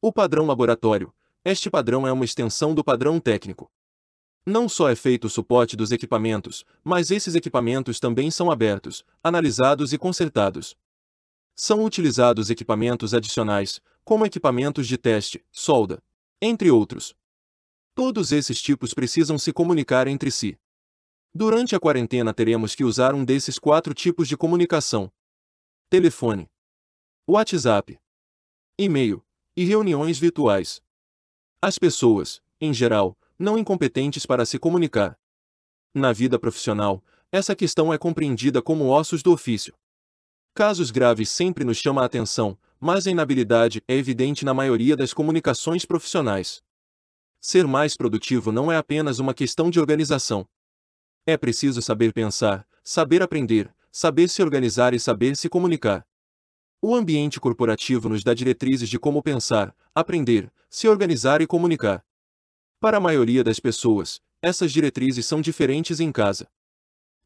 O 0.00 0.12
padrão 0.12 0.44
laboratório. 0.44 1.10
Este 1.42 1.70
padrão 1.70 2.06
é 2.06 2.12
uma 2.12 2.24
extensão 2.24 2.74
do 2.74 2.84
padrão 2.84 3.18
técnico. 3.18 3.70
Não 4.44 4.68
só 4.68 4.90
é 4.90 4.94
feito 4.94 5.24
o 5.26 5.30
suporte 5.30 5.74
dos 5.74 5.90
equipamentos, 5.90 6.64
mas 6.84 7.10
esses 7.10 7.34
equipamentos 7.34 7.98
também 7.98 8.30
são 8.30 8.50
abertos, 8.50 9.04
analisados 9.22 9.94
e 9.94 9.98
consertados. 9.98 10.76
São 11.56 11.82
utilizados 11.82 12.50
equipamentos 12.50 13.14
adicionais, 13.14 13.80
como 14.04 14.26
equipamentos 14.26 14.86
de 14.86 14.98
teste, 14.98 15.42
solda, 15.50 16.02
Entre 16.40 16.70
outros. 16.70 17.16
Todos 17.94 18.30
esses 18.30 18.62
tipos 18.62 18.94
precisam 18.94 19.36
se 19.38 19.52
comunicar 19.52 20.06
entre 20.06 20.30
si. 20.30 20.56
Durante 21.34 21.74
a 21.74 21.80
quarentena 21.80 22.32
teremos 22.32 22.74
que 22.74 22.84
usar 22.84 23.12
um 23.12 23.24
desses 23.24 23.58
quatro 23.58 23.92
tipos 23.92 24.28
de 24.28 24.36
comunicação: 24.36 25.10
telefone, 25.90 26.50
WhatsApp, 27.26 27.98
e-mail 28.78 29.24
e 29.56 29.64
reuniões 29.64 30.18
virtuais. 30.18 30.82
As 31.62 31.78
pessoas, 31.78 32.42
em 32.60 32.74
geral, 32.74 33.16
não 33.38 33.56
incompetentes 33.56 34.26
para 34.26 34.44
se 34.44 34.58
comunicar. 34.58 35.18
Na 35.94 36.12
vida 36.12 36.38
profissional, 36.38 37.02
essa 37.32 37.56
questão 37.56 37.90
é 37.90 37.96
compreendida 37.96 38.60
como 38.60 38.88
ossos 38.88 39.22
do 39.22 39.32
ofício. 39.32 39.74
Casos 40.54 40.90
graves 40.90 41.30
sempre 41.30 41.64
nos 41.64 41.78
chamam 41.78 42.02
a 42.02 42.06
atenção, 42.06 42.58
mas 42.78 43.06
a 43.06 43.10
inabilidade 43.10 43.82
é 43.88 43.94
evidente 43.94 44.44
na 44.44 44.52
maioria 44.52 44.94
das 44.94 45.14
comunicações 45.14 45.86
profissionais. 45.86 46.62
Ser 47.40 47.66
mais 47.66 47.96
produtivo 47.96 48.52
não 48.52 48.70
é 48.70 48.76
apenas 48.76 49.20
uma 49.20 49.32
questão 49.32 49.70
de 49.70 49.80
organização. 49.80 50.46
É 51.26 51.34
preciso 51.38 51.80
saber 51.80 52.12
pensar, 52.12 52.68
saber 52.84 53.22
aprender, 53.22 53.74
saber 53.90 54.28
se 54.28 54.42
organizar 54.42 54.94
e 54.94 55.00
saber 55.00 55.36
se 55.36 55.48
comunicar. 55.48 56.06
O 56.80 56.94
ambiente 56.94 57.40
corporativo 57.40 58.08
nos 58.08 58.22
dá 58.22 58.32
diretrizes 58.34 58.88
de 58.88 58.98
como 58.98 59.22
pensar, 59.22 59.74
aprender, 59.94 60.52
se 60.70 60.86
organizar 60.86 61.40
e 61.40 61.46
comunicar. 61.46 62.04
Para 62.80 62.98
a 62.98 63.00
maioria 63.00 63.42
das 63.42 63.58
pessoas, 63.58 64.20
essas 64.40 64.70
diretrizes 64.70 65.26
são 65.26 65.40
diferentes 65.40 65.98
em 65.98 66.12
casa. 66.12 66.48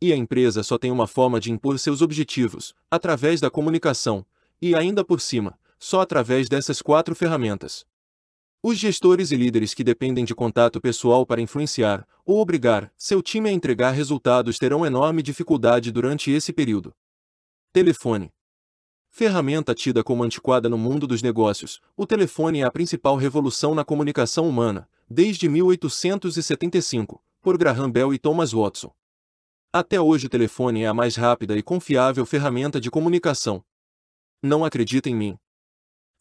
E 0.01 0.13
a 0.13 0.17
empresa 0.17 0.63
só 0.63 0.79
tem 0.79 0.91
uma 0.91 1.07
forma 1.07 1.39
de 1.39 1.53
impor 1.53 1.79
seus 1.79 2.01
objetivos, 2.01 2.75
através 2.91 3.41
da 3.41 3.51
comunicação, 3.51 4.25
e 4.61 4.75
ainda 4.75 5.05
por 5.05 5.21
cima, 5.21 5.59
só 5.79 6.01
através 6.01 6.49
dessas 6.49 6.81
quatro 6.81 7.15
ferramentas. 7.15 7.85
Os 8.65 8.79
gestores 8.79 9.33
e 9.33 9.37
líderes 9.37 9.75
que 9.75 9.83
dependem 9.83 10.25
de 10.25 10.37
contato 10.37 10.81
pessoal 10.81 11.27
para 11.27 11.41
influenciar 11.41 12.07
ou 12.25 12.39
obrigar 12.39 12.93
seu 12.97 13.21
time 13.21 13.49
a 13.49 13.53
entregar 13.53 13.91
resultados 13.91 14.57
terão 14.57 14.87
enorme 14.87 15.21
dificuldade 15.21 15.91
durante 15.91 16.31
esse 16.31 16.53
período. 16.53 16.95
Telefone. 17.73 18.33
Ferramenta 19.11 19.75
tida 19.75 20.05
como 20.05 20.23
antiquada 20.23 20.69
no 20.69 20.79
mundo 20.79 21.09
dos 21.09 21.23
negócios, 21.23 21.81
o 21.97 22.07
telefone 22.07 22.61
é 22.61 22.63
a 22.63 22.71
principal 22.71 23.17
revolução 23.17 23.75
na 23.75 23.85
comunicação 23.85 24.49
humana, 24.49 24.89
desde 25.11 25.49
1875, 25.49 27.21
por 27.41 27.59
Graham 27.59 27.91
Bell 27.91 28.15
e 28.15 28.19
Thomas 28.19 28.53
Watson. 28.53 28.95
Até 29.73 30.01
hoje 30.01 30.27
o 30.27 30.31
telefone 30.31 30.85
é 30.85 30.87
a 30.87 30.95
mais 30.95 31.17
rápida 31.17 31.59
e 31.59 31.65
confiável 31.65 32.25
ferramenta 32.25 32.81
de 32.81 32.93
comunicação. 32.93 33.65
Não 34.41 34.65
acredita 34.65 35.11
em 35.11 35.17
mim, 35.17 35.39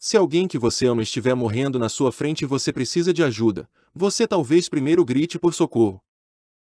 se 0.03 0.17
alguém 0.17 0.47
que 0.47 0.57
você 0.57 0.87
ama 0.87 1.03
estiver 1.03 1.35
morrendo 1.35 1.77
na 1.77 1.87
sua 1.87 2.11
frente 2.11 2.41
e 2.41 2.47
você 2.47 2.73
precisa 2.73 3.13
de 3.13 3.23
ajuda, 3.23 3.69
você 3.93 4.27
talvez 4.27 4.67
primeiro 4.67 5.05
grite 5.05 5.37
por 5.37 5.53
socorro. 5.53 6.01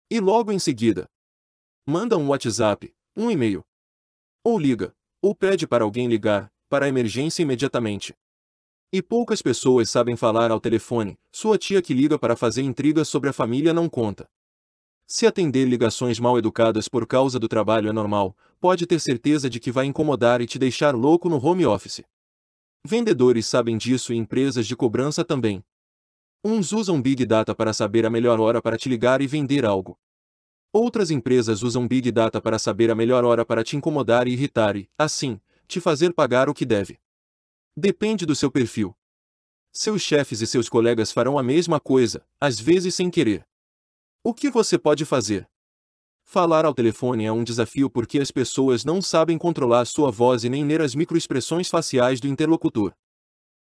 E 0.09 0.19
logo 0.19 0.51
em 0.51 0.59
seguida, 0.59 1.09
manda 1.87 2.17
um 2.17 2.27
WhatsApp, 2.27 2.93
um 3.15 3.31
e-mail. 3.31 3.63
Ou 4.43 4.59
liga, 4.59 4.93
ou 5.21 5.33
pede 5.33 5.65
para 5.65 5.85
alguém 5.85 6.09
ligar, 6.09 6.51
para 6.67 6.87
a 6.87 6.89
emergência 6.89 7.41
imediatamente. 7.41 8.13
E 8.91 9.01
poucas 9.01 9.41
pessoas 9.41 9.89
sabem 9.89 10.17
falar 10.17 10.51
ao 10.51 10.59
telefone, 10.59 11.17
sua 11.31 11.57
tia 11.57 11.81
que 11.81 11.93
liga 11.93 12.19
para 12.19 12.35
fazer 12.35 12.63
intrigas 12.63 13.07
sobre 13.07 13.29
a 13.29 13.33
família 13.33 13.73
não 13.73 13.87
conta. 13.87 14.29
Se 15.07 15.25
atender 15.25 15.63
ligações 15.69 16.19
mal 16.19 16.37
educadas 16.37 16.89
por 16.89 17.07
causa 17.07 17.39
do 17.39 17.47
trabalho 17.47 17.87
é 17.87 17.93
normal, 17.93 18.35
pode 18.59 18.85
ter 18.85 18.99
certeza 18.99 19.49
de 19.49 19.57
que 19.57 19.71
vai 19.71 19.85
incomodar 19.85 20.41
e 20.41 20.45
te 20.45 20.59
deixar 20.59 20.93
louco 20.93 21.29
no 21.29 21.41
home 21.41 21.65
office. 21.65 22.03
Vendedores 22.83 23.45
sabem 23.45 23.77
disso 23.77 24.11
e 24.11 24.17
empresas 24.17 24.65
de 24.65 24.75
cobrança 24.75 25.23
também. 25.23 25.63
Uns 26.43 26.71
usam 26.71 26.99
Big 26.99 27.23
Data 27.25 27.53
para 27.53 27.73
saber 27.73 28.05
a 28.05 28.09
melhor 28.09 28.39
hora 28.39 28.59
para 28.61 28.75
te 28.75 28.89
ligar 28.89 29.21
e 29.21 29.27
vender 29.27 29.65
algo. 29.65 29.99
Outras 30.73 31.11
empresas 31.11 31.61
usam 31.61 31.87
Big 31.87 32.11
Data 32.11 32.41
para 32.41 32.57
saber 32.57 32.89
a 32.89 32.95
melhor 32.95 33.23
hora 33.23 33.45
para 33.45 33.63
te 33.63 33.77
incomodar 33.77 34.27
e 34.27 34.31
irritar 34.31 34.75
e, 34.75 34.89
assim, 34.97 35.39
te 35.67 35.79
fazer 35.79 36.13
pagar 36.13 36.49
o 36.49 36.53
que 36.53 36.65
deve. 36.65 36.97
Depende 37.77 38.25
do 38.25 38.35
seu 38.35 38.49
perfil. 38.49 38.97
Seus 39.71 40.01
chefes 40.01 40.41
e 40.41 40.47
seus 40.47 40.67
colegas 40.67 41.11
farão 41.11 41.37
a 41.37 41.43
mesma 41.43 41.79
coisa, 41.79 42.25
às 42.39 42.59
vezes 42.59 42.95
sem 42.95 43.11
querer. 43.11 43.45
O 44.23 44.33
que 44.33 44.49
você 44.49 44.77
pode 44.79 45.05
fazer? 45.05 45.50
Falar 46.33 46.63
ao 46.63 46.73
telefone 46.73 47.25
é 47.25 47.31
um 47.33 47.43
desafio 47.43 47.89
porque 47.89 48.17
as 48.17 48.31
pessoas 48.31 48.85
não 48.85 49.01
sabem 49.01 49.37
controlar 49.37 49.83
sua 49.83 50.09
voz 50.09 50.45
e 50.45 50.49
nem 50.49 50.63
ler 50.63 50.79
as 50.79 50.95
microexpressões 50.95 51.67
faciais 51.67 52.21
do 52.21 52.27
interlocutor. 52.29 52.93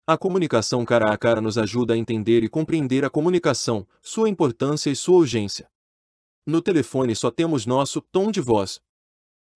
A 0.07 0.17
comunicação 0.17 0.83
cara 0.83 1.13
a 1.13 1.15
cara 1.15 1.39
nos 1.39 1.59
ajuda 1.59 1.93
a 1.93 1.97
entender 1.97 2.43
e 2.43 2.49
compreender 2.49 3.05
a 3.05 3.09
comunicação, 3.11 3.87
sua 4.01 4.29
importância 4.29 4.89
e 4.89 4.95
sua 4.95 5.17
urgência. 5.17 5.69
No 6.43 6.59
telefone 6.59 7.15
só 7.15 7.29
temos 7.29 7.67
nosso 7.67 8.01
tom 8.01 8.31
de 8.31 8.41
voz. 8.41 8.81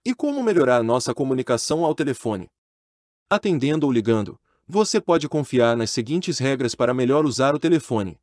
E 0.06 0.14
como 0.14 0.44
melhorar 0.44 0.84
nossa 0.84 1.12
comunicação 1.12 1.84
ao 1.84 1.96
telefone? 1.96 2.48
Atendendo 3.28 3.88
ou 3.88 3.92
ligando, 3.92 4.40
você 4.68 5.02
pode 5.02 5.28
confiar 5.28 5.76
nas 5.76 5.90
seguintes 5.90 6.38
regras 6.38 6.76
para 6.76 6.94
melhor 6.94 7.26
usar 7.26 7.56
o 7.56 7.60
telefone. 7.60 8.20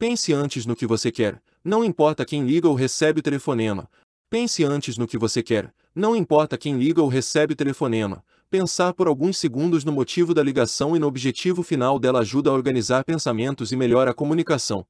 Pense 0.00 0.32
antes 0.32 0.64
no 0.64 0.74
que 0.74 0.86
você 0.86 1.12
quer, 1.12 1.42
não 1.62 1.84
importa 1.84 2.24
quem 2.24 2.46
liga 2.46 2.66
ou 2.66 2.74
recebe 2.74 3.20
o 3.20 3.22
telefonema. 3.22 3.86
Pense 4.30 4.64
antes 4.64 4.96
no 4.96 5.06
que 5.06 5.18
você 5.18 5.42
quer, 5.42 5.74
não 5.94 6.16
importa 6.16 6.56
quem 6.56 6.78
liga 6.78 7.02
ou 7.02 7.08
recebe 7.08 7.52
o 7.52 7.56
telefonema. 7.56 8.24
Pensar 8.48 8.94
por 8.94 9.08
alguns 9.08 9.36
segundos 9.36 9.84
no 9.84 9.92
motivo 9.92 10.32
da 10.32 10.42
ligação 10.42 10.96
e 10.96 10.98
no 10.98 11.06
objetivo 11.06 11.62
final 11.62 11.98
dela 11.98 12.20
ajuda 12.20 12.48
a 12.48 12.54
organizar 12.54 13.04
pensamentos 13.04 13.72
e 13.72 13.76
melhora 13.76 14.12
a 14.12 14.14
comunicação. 14.14 14.86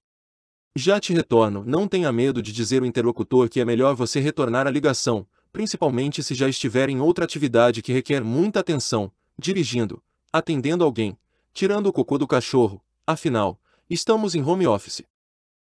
Já 0.77 1.01
te 1.01 1.13
retorno, 1.13 1.65
não 1.67 1.89
tenha 1.89 2.13
medo 2.13 2.41
de 2.41 2.53
dizer 2.53 2.83
ao 2.83 2.87
interlocutor 2.87 3.49
que 3.49 3.59
é 3.59 3.65
melhor 3.65 3.97
você 3.97 4.21
retornar 4.21 4.69
a 4.69 4.71
ligação, 4.71 5.27
principalmente 5.53 6.23
se 6.23 6.35
já 6.35 6.49
estiver 6.49 6.89
em 6.89 7.01
outra 7.01 7.25
atividade 7.25 7.83
que 7.83 7.93
requer 7.93 8.23
muita 8.23 8.61
atenção, 8.61 9.11
dirigindo, 9.37 10.01
atendendo 10.33 10.85
alguém, 10.85 11.19
tirando 11.53 11.89
o 11.89 11.93
cocô 11.93 12.17
do 12.17 12.29
cachorro, 12.29 12.81
afinal, 13.05 13.59
estamos 13.91 14.37
em 14.37 14.43
home 14.43 14.69
office. 14.69 15.03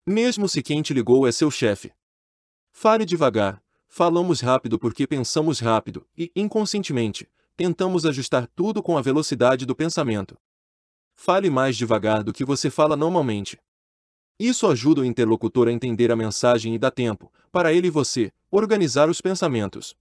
Mesmo 0.05 0.49
se 0.49 0.61
quem 0.61 0.81
te 0.81 0.93
ligou 0.93 1.25
é 1.25 1.31
seu 1.31 1.49
chefe. 1.49 1.93
Fale 2.69 3.05
devagar, 3.05 3.63
falamos 3.87 4.41
rápido 4.41 4.77
porque 4.77 5.07
pensamos 5.07 5.61
rápido 5.61 6.05
e, 6.17 6.29
inconscientemente, 6.35 7.29
tentamos 7.55 8.05
ajustar 8.05 8.47
tudo 8.47 8.83
com 8.83 8.97
a 8.97 9.01
velocidade 9.01 9.65
do 9.65 9.73
pensamento. 9.73 10.37
Fale 11.13 11.49
mais 11.49 11.77
devagar 11.77 12.21
do 12.21 12.33
que 12.33 12.43
você 12.43 12.69
fala 12.69 12.97
normalmente. 12.97 13.57
Isso 14.37 14.67
ajuda 14.67 15.01
o 15.01 15.05
interlocutor 15.05 15.69
a 15.69 15.71
entender 15.71 16.11
a 16.11 16.15
mensagem 16.15 16.75
e 16.75 16.79
dá 16.79 16.91
tempo, 16.91 17.31
para 17.49 17.71
ele 17.71 17.87
e 17.87 17.91
você, 17.91 18.33
organizar 18.49 19.09
os 19.09 19.21
pensamentos. 19.21 19.95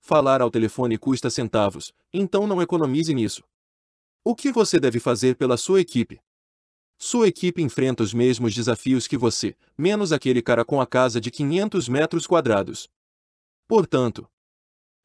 Falar 0.00 0.42
ao 0.42 0.50
telefone 0.50 0.98
custa 0.98 1.30
centavos, 1.30 1.92
então 2.12 2.48
não 2.48 2.60
economize 2.60 3.14
nisso. 3.14 3.44
O 4.24 4.34
que 4.34 4.50
você 4.50 4.80
deve 4.80 4.98
fazer 4.98 5.36
pela 5.36 5.56
sua 5.56 5.80
equipe? 5.80 6.20
Sua 7.00 7.28
equipe 7.28 7.62
enfrenta 7.62 8.02
os 8.02 8.12
mesmos 8.12 8.52
desafios 8.52 9.06
que 9.06 9.16
você, 9.16 9.54
menos 9.78 10.12
aquele 10.12 10.42
cara 10.42 10.64
com 10.64 10.80
a 10.80 10.86
casa 10.86 11.20
de 11.20 11.30
500 11.30 11.88
metros 11.88 12.26
quadrados. 12.26 12.88
Portanto, 13.68 14.28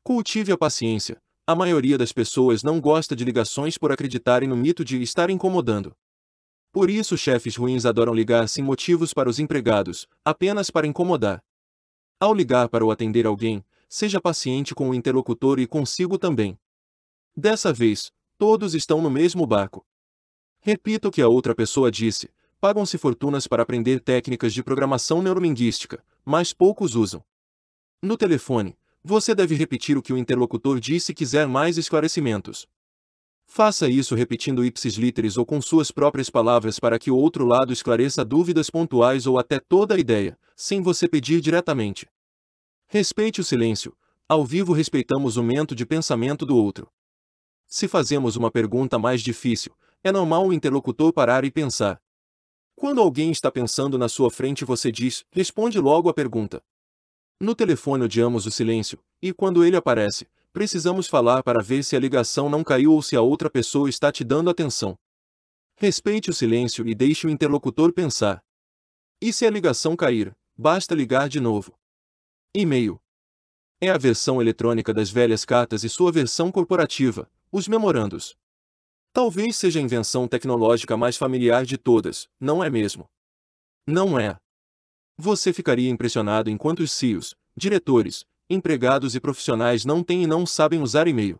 cultive 0.03 0.51
a 0.51 0.57
paciência. 0.57 1.21
A 1.45 1.53
maioria 1.53 1.95
das 1.95 2.11
pessoas 2.11 2.63
não 2.63 2.81
gosta 2.81 3.15
de 3.15 3.23
ligações 3.23 3.77
por 3.77 3.91
acreditarem 3.91 4.49
no 4.49 4.55
mito 4.55 4.83
de 4.83 5.03
estar 5.03 5.29
incomodando. 5.29 5.95
Por 6.71 6.89
isso, 6.89 7.15
chefes 7.15 7.55
ruins 7.55 7.85
adoram 7.85 8.15
ligar 8.15 8.49
sem 8.49 8.63
motivos 8.63 9.13
para 9.13 9.29
os 9.29 9.37
empregados, 9.37 10.07
apenas 10.25 10.71
para 10.71 10.87
incomodar. 10.87 11.43
Ao 12.19 12.33
ligar 12.33 12.69
para 12.69 12.83
o 12.83 12.89
atender 12.89 13.27
alguém, 13.27 13.63
seja 13.87 14.19
paciente 14.19 14.73
com 14.73 14.89
o 14.89 14.95
interlocutor 14.95 15.59
e 15.59 15.67
consigo 15.67 16.17
também. 16.17 16.57
Dessa 17.37 17.71
vez, 17.71 18.11
todos 18.35 18.73
estão 18.73 18.99
no 18.99 19.11
mesmo 19.11 19.45
barco. 19.45 19.85
Repita 20.65 21.09
o 21.09 21.11
que 21.11 21.21
a 21.21 21.27
outra 21.27 21.53
pessoa 21.53 21.91
disse. 21.91 22.29
Pagam-se 22.61 22.97
fortunas 22.97 23.45
para 23.47 23.61
aprender 23.61 23.99
técnicas 23.99 24.53
de 24.53 24.63
programação 24.63 25.21
neurolinguística, 25.21 26.01
mas 26.23 26.53
poucos 26.53 26.95
usam. 26.95 27.21
No 28.01 28.15
telefone, 28.15 28.77
você 29.03 29.35
deve 29.35 29.55
repetir 29.55 29.97
o 29.97 30.01
que 30.01 30.13
o 30.13 30.17
interlocutor 30.17 30.79
disse 30.79 31.11
e 31.11 31.15
quiser 31.15 31.49
mais 31.49 31.77
esclarecimentos. 31.77 32.65
Faça 33.45 33.89
isso 33.89 34.15
repetindo 34.15 34.63
ipsis 34.63 34.93
literis 34.93 35.35
ou 35.35 35.45
com 35.45 35.61
suas 35.61 35.91
próprias 35.91 36.29
palavras 36.29 36.79
para 36.79 36.97
que 36.97 37.11
o 37.11 37.17
outro 37.17 37.45
lado 37.45 37.73
esclareça 37.73 38.23
dúvidas 38.23 38.69
pontuais 38.69 39.27
ou 39.27 39.37
até 39.37 39.59
toda 39.59 39.95
a 39.95 39.99
ideia, 39.99 40.39
sem 40.55 40.81
você 40.81 41.09
pedir 41.09 41.41
diretamente. 41.41 42.07
Respeite 42.87 43.41
o 43.41 43.43
silêncio. 43.43 43.93
Ao 44.29 44.45
vivo 44.45 44.71
respeitamos 44.71 45.35
o 45.35 45.43
momento 45.43 45.75
de 45.75 45.85
pensamento 45.85 46.45
do 46.45 46.55
outro. 46.55 46.89
Se 47.67 47.85
fazemos 47.85 48.37
uma 48.37 48.49
pergunta 48.49 48.97
mais 48.97 49.21
difícil, 49.21 49.75
é 50.03 50.11
normal 50.11 50.47
o 50.47 50.53
interlocutor 50.53 51.13
parar 51.13 51.45
e 51.45 51.51
pensar. 51.51 52.01
Quando 52.75 52.99
alguém 52.99 53.31
está 53.31 53.49
pensando 53.49 53.97
na 53.97 54.09
sua 54.09 54.29
frente, 54.29 54.65
você 54.65 54.91
diz, 54.91 55.23
responde 55.31 55.79
logo 55.79 56.09
a 56.09 56.13
pergunta. 56.13 56.61
No 57.39 57.55
telefone 57.55 58.03
odiamos 58.03 58.45
o 58.45 58.51
silêncio, 58.51 58.99
e 59.21 59.33
quando 59.33 59.63
ele 59.63 59.77
aparece, 59.77 60.27
precisamos 60.51 61.07
falar 61.07 61.43
para 61.43 61.63
ver 61.63 61.83
se 61.83 61.95
a 61.95 61.99
ligação 61.99 62.49
não 62.49 62.63
caiu 62.63 62.91
ou 62.91 63.01
se 63.01 63.15
a 63.15 63.21
outra 63.21 63.49
pessoa 63.49 63.89
está 63.89 64.11
te 64.11 64.23
dando 64.23 64.49
atenção. 64.49 64.97
Respeite 65.75 66.29
o 66.29 66.33
silêncio 66.33 66.87
e 66.87 66.93
deixe 66.93 67.25
o 67.25 67.29
interlocutor 67.29 67.91
pensar. 67.93 68.43
E 69.21 69.31
se 69.31 69.45
a 69.45 69.49
ligação 69.49 69.95
cair, 69.95 70.35
basta 70.57 70.93
ligar 70.93 71.29
de 71.29 71.39
novo. 71.39 71.77
E-mail. 72.53 73.01
É 73.81 73.89
a 73.89 73.97
versão 73.97 74.41
eletrônica 74.41 74.93
das 74.93 75.09
velhas 75.09 75.43
cartas 75.43 75.83
e 75.83 75.89
sua 75.89 76.11
versão 76.11 76.51
corporativa, 76.51 77.29
os 77.51 77.67
memorandos. 77.67 78.37
Talvez 79.13 79.57
seja 79.57 79.79
a 79.79 79.83
invenção 79.83 80.27
tecnológica 80.27 80.97
mais 80.97 81.15
familiar 81.15 81.65
de 81.65 81.77
todas, 81.77 82.27
não 82.39 82.63
é 82.63 82.69
mesmo? 82.69 83.07
Não 83.85 84.17
é. 84.17 84.39
Você 85.15 85.53
ficaria 85.53 85.87
impressionado 85.87 86.49
enquanto 86.49 86.79
os 86.79 86.91
CEOs, 86.91 87.35
diretores, 87.55 88.25
empregados 88.49 89.13
e 89.13 89.19
profissionais 89.19 89.85
não 89.85 90.03
têm 90.03 90.23
e 90.23 90.27
não 90.27 90.47
sabem 90.47 90.81
usar 90.81 91.07
e-mail. 91.07 91.39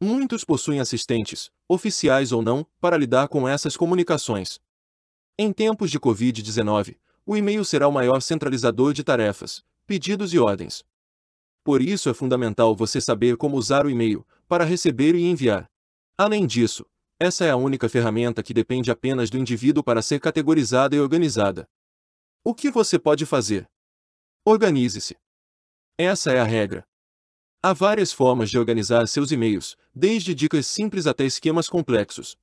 Muitos 0.00 0.42
possuem 0.42 0.80
assistentes, 0.80 1.50
oficiais 1.68 2.32
ou 2.32 2.40
não, 2.40 2.66
para 2.80 2.96
lidar 2.96 3.28
com 3.28 3.46
essas 3.46 3.76
comunicações. 3.76 4.58
Em 5.38 5.52
tempos 5.52 5.90
de 5.90 6.00
Covid-19, 6.00 6.96
o 7.26 7.36
e-mail 7.36 7.62
será 7.62 7.86
o 7.86 7.92
maior 7.92 8.22
centralizador 8.22 8.94
de 8.94 9.04
tarefas, 9.04 9.62
pedidos 9.86 10.32
e 10.32 10.38
ordens. 10.38 10.82
Por 11.62 11.82
isso 11.82 12.08
é 12.08 12.14
fundamental 12.14 12.74
você 12.74 13.02
saber 13.02 13.36
como 13.36 13.58
usar 13.58 13.84
o 13.84 13.90
e-mail 13.90 14.26
para 14.48 14.64
receber 14.64 15.14
e 15.14 15.24
enviar. 15.24 15.68
Além 16.18 16.46
disso, 16.46 16.86
essa 17.20 17.44
é 17.44 17.50
a 17.50 17.56
única 17.56 17.88
ferramenta 17.88 18.42
que 18.42 18.54
depende 18.54 18.90
apenas 18.90 19.28
do 19.28 19.36
indivíduo 19.36 19.84
para 19.84 20.00
ser 20.00 20.18
categorizada 20.18 20.96
e 20.96 21.00
organizada. 21.00 21.68
O 22.42 22.54
que 22.54 22.70
você 22.70 22.98
pode 22.98 23.26
fazer? 23.26 23.68
Organize-se. 24.44 25.16
Essa 25.98 26.32
é 26.32 26.40
a 26.40 26.44
regra. 26.44 26.86
Há 27.62 27.72
várias 27.72 28.12
formas 28.12 28.48
de 28.48 28.58
organizar 28.58 29.06
seus 29.08 29.30
e-mails, 29.30 29.76
desde 29.94 30.34
dicas 30.34 30.66
simples 30.66 31.06
até 31.06 31.24
esquemas 31.24 31.68
complexos. 31.68 32.36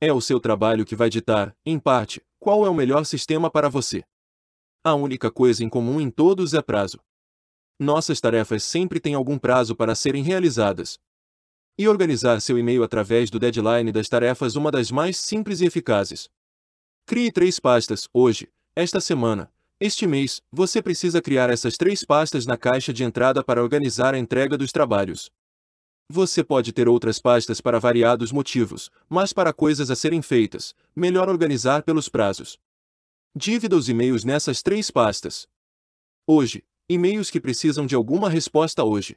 É 0.00 0.12
o 0.12 0.20
seu 0.20 0.38
trabalho 0.38 0.84
que 0.84 0.94
vai 0.94 1.08
ditar, 1.08 1.56
em 1.64 1.78
parte, 1.78 2.20
qual 2.38 2.66
é 2.66 2.68
o 2.68 2.74
melhor 2.74 3.04
sistema 3.04 3.50
para 3.50 3.68
você. 3.68 4.04
A 4.84 4.94
única 4.94 5.30
coisa 5.30 5.64
em 5.64 5.68
comum 5.68 6.00
em 6.00 6.10
todos 6.10 6.54
é 6.54 6.60
prazo. 6.62 7.00
Nossas 7.80 8.20
tarefas 8.20 8.62
sempre 8.62 9.00
têm 9.00 9.14
algum 9.14 9.38
prazo 9.38 9.74
para 9.74 9.94
serem 9.94 10.22
realizadas. 10.22 10.98
E 11.78 11.88
organizar 11.88 12.40
seu 12.40 12.58
e-mail 12.58 12.82
através 12.82 13.30
do 13.30 13.38
deadline 13.38 13.90
das 13.90 14.08
tarefas 14.08 14.56
uma 14.56 14.70
das 14.70 14.90
mais 14.90 15.16
simples 15.16 15.60
e 15.60 15.66
eficazes. 15.66 16.28
Crie 17.06 17.32
três 17.32 17.58
pastas, 17.58 18.06
hoje, 18.12 18.48
esta 18.76 19.00
semana, 19.00 19.50
este 19.80 20.06
mês, 20.06 20.40
você 20.52 20.80
precisa 20.80 21.20
criar 21.20 21.50
essas 21.50 21.76
três 21.76 22.04
pastas 22.04 22.46
na 22.46 22.56
caixa 22.56 22.92
de 22.92 23.02
entrada 23.02 23.42
para 23.42 23.60
organizar 23.60 24.14
a 24.14 24.18
entrega 24.18 24.56
dos 24.56 24.70
trabalhos. 24.70 25.28
Você 26.08 26.44
pode 26.44 26.72
ter 26.72 26.88
outras 26.88 27.18
pastas 27.18 27.60
para 27.60 27.80
variados 27.80 28.30
motivos, 28.30 28.90
mas 29.08 29.32
para 29.32 29.52
coisas 29.52 29.90
a 29.90 29.96
serem 29.96 30.22
feitas, 30.22 30.74
melhor 30.94 31.28
organizar 31.28 31.82
pelos 31.82 32.08
prazos. 32.08 32.58
Dívida 33.34 33.74
os 33.74 33.88
e-mails 33.88 34.24
nessas 34.24 34.62
três 34.62 34.90
pastas. 34.90 35.48
Hoje, 36.26 36.62
e-mails 36.88 37.30
que 37.30 37.40
precisam 37.40 37.84
de 37.84 37.94
alguma 37.94 38.28
resposta 38.28 38.84
hoje. 38.84 39.16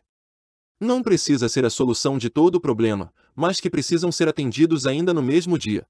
Não 0.79 1.01
precisa 1.01 1.47
ser 1.47 1.63
a 1.65 1.69
solução 1.69 2.17
de 2.17 2.29
todo 2.29 2.55
o 2.55 2.61
problema, 2.61 3.13
mas 3.33 3.61
que 3.61 3.69
precisam 3.69 4.11
ser 4.11 4.27
atendidos 4.27 4.85
ainda 4.85 5.13
no 5.13 5.21
mesmo 5.21 5.57
dia. 5.57 5.87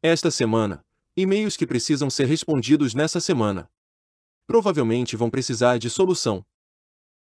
Esta 0.00 0.30
semana, 0.30 0.84
e-mails 1.16 1.56
que 1.56 1.66
precisam 1.66 2.08
ser 2.08 2.26
respondidos 2.26 2.94
nessa 2.94 3.18
semana. 3.18 3.68
Provavelmente 4.46 5.16
vão 5.16 5.30
precisar 5.30 5.78
de 5.78 5.90
solução. 5.90 6.44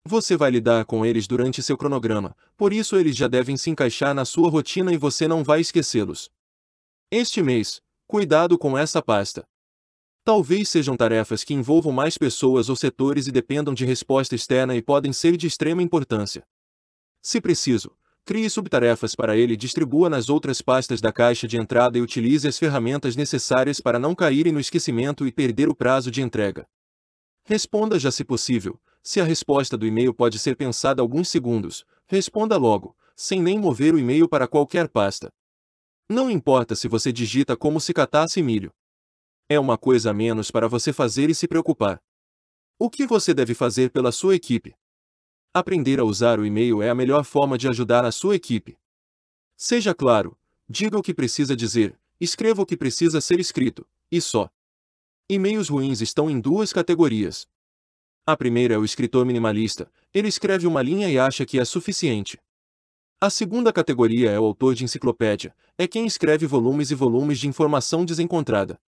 Você 0.05 0.35
vai 0.37 0.51
lidar 0.51 0.85
com 0.85 1.05
eles 1.05 1.25
durante 1.25 1.63
seu 1.63 1.77
cronograma, 1.77 2.35
por 2.55 2.71
isso 2.73 2.95
eles 2.95 3.15
já 3.15 3.27
devem 3.27 3.57
se 3.57 3.69
encaixar 3.69 4.13
na 4.13 4.25
sua 4.25 4.49
rotina 4.49 4.93
e 4.93 4.97
você 4.97 5.27
não 5.27 5.43
vai 5.43 5.61
esquecê-los. 5.61 6.29
Este 7.09 7.41
mês, 7.41 7.81
cuidado 8.05 8.57
com 8.57 8.77
essa 8.77 9.01
pasta. 9.01 9.47
Talvez 10.23 10.69
sejam 10.69 10.95
tarefas 10.95 11.43
que 11.43 11.53
envolvam 11.53 11.91
mais 11.91 12.17
pessoas 12.17 12.69
ou 12.69 12.75
setores 12.75 13.27
e 13.27 13.31
dependam 13.31 13.73
de 13.73 13.83
resposta 13.83 14.35
externa 14.35 14.75
e 14.75 14.81
podem 14.81 15.11
ser 15.11 15.37
de 15.37 15.47
extrema 15.47 15.81
importância. 15.81 16.43
Se 17.25 17.39
preciso, 17.39 17.95
crie 18.25 18.49
subtarefas 18.49 19.15
para 19.15 19.37
ele 19.37 19.53
e 19.53 19.57
distribua 19.57 20.09
nas 20.09 20.29
outras 20.29 20.61
pastas 20.61 20.99
da 20.99 21.09
caixa 21.09 21.47
de 21.47 21.55
entrada 21.55 21.97
e 21.97 22.01
utilize 22.01 22.45
as 22.45 22.59
ferramentas 22.59 23.15
necessárias 23.15 23.79
para 23.79 23.97
não 23.97 24.13
caírem 24.13 24.51
no 24.51 24.59
esquecimento 24.59 25.25
e 25.25 25.31
perder 25.31 25.69
o 25.69 25.75
prazo 25.75 26.11
de 26.11 26.21
entrega. 26.21 26.67
Responda 27.45 27.97
já 27.97 28.11
se 28.11 28.25
possível. 28.25 28.77
Se 29.01 29.21
a 29.21 29.23
resposta 29.23 29.77
do 29.77 29.87
e-mail 29.87 30.13
pode 30.13 30.37
ser 30.37 30.57
pensada 30.57 31.01
alguns 31.01 31.29
segundos, 31.29 31.85
responda 32.07 32.57
logo, 32.57 32.93
sem 33.15 33.41
nem 33.41 33.57
mover 33.57 33.93
o 33.93 33.99
e-mail 33.99 34.27
para 34.27 34.45
qualquer 34.45 34.89
pasta. 34.89 35.31
Não 36.09 36.29
importa 36.29 36.75
se 36.75 36.89
você 36.89 37.09
digita 37.09 37.55
como 37.55 37.79
se 37.79 37.93
catasse 37.93 38.43
milho. 38.43 38.73
É 39.47 39.57
uma 39.57 39.77
coisa 39.77 40.11
a 40.11 40.13
menos 40.13 40.51
para 40.51 40.67
você 40.67 40.91
fazer 40.91 41.29
e 41.29 41.35
se 41.35 41.47
preocupar. 41.47 42.01
O 42.77 42.89
que 42.89 43.07
você 43.07 43.33
deve 43.33 43.53
fazer 43.53 43.91
pela 43.91 44.11
sua 44.11 44.35
equipe? 44.35 44.75
Aprender 45.55 45.99
a 45.99 46.03
usar 46.03 46.39
o 46.39 46.45
e-mail 46.47 46.81
é 46.81 46.89
a 46.89 46.95
melhor 46.95 47.23
forma 47.23 47.59
de 47.59 47.67
ajudar 47.67 48.03
a 48.03 48.11
sua 48.11 48.35
equipe. 48.35 48.75
Seja 49.55 49.93
claro, 49.93 50.35
diga 50.67 50.97
o 50.97 51.03
que 51.03 51.13
precisa 51.13 51.55
dizer, 51.55 51.95
escreva 52.19 52.63
o 52.63 52.65
que 52.65 52.75
precisa 52.75 53.21
ser 53.21 53.39
escrito, 53.39 53.85
e 54.11 54.19
só. 54.19 54.49
E-mails 55.29 55.69
ruins 55.69 56.01
estão 56.01 56.27
em 56.27 56.39
duas 56.39 56.73
categorias. 56.73 57.47
A 58.25 58.35
primeira 58.35 58.73
é 58.73 58.77
o 58.79 58.83
escritor 58.83 59.27
minimalista, 59.27 59.91
ele 60.11 60.27
escreve 60.27 60.65
uma 60.65 60.81
linha 60.81 61.07
e 61.07 61.19
acha 61.19 61.45
que 61.45 61.59
é 61.59 61.65
suficiente. 61.65 62.41
A 63.21 63.29
segunda 63.29 63.71
categoria 63.71 64.31
é 64.31 64.39
o 64.39 64.45
autor 64.45 64.73
de 64.73 64.83
enciclopédia, 64.83 65.55
é 65.77 65.87
quem 65.87 66.07
escreve 66.07 66.47
volumes 66.47 66.89
e 66.89 66.95
volumes 66.95 67.37
de 67.37 67.47
informação 67.47 68.03
desencontrada. 68.03 68.81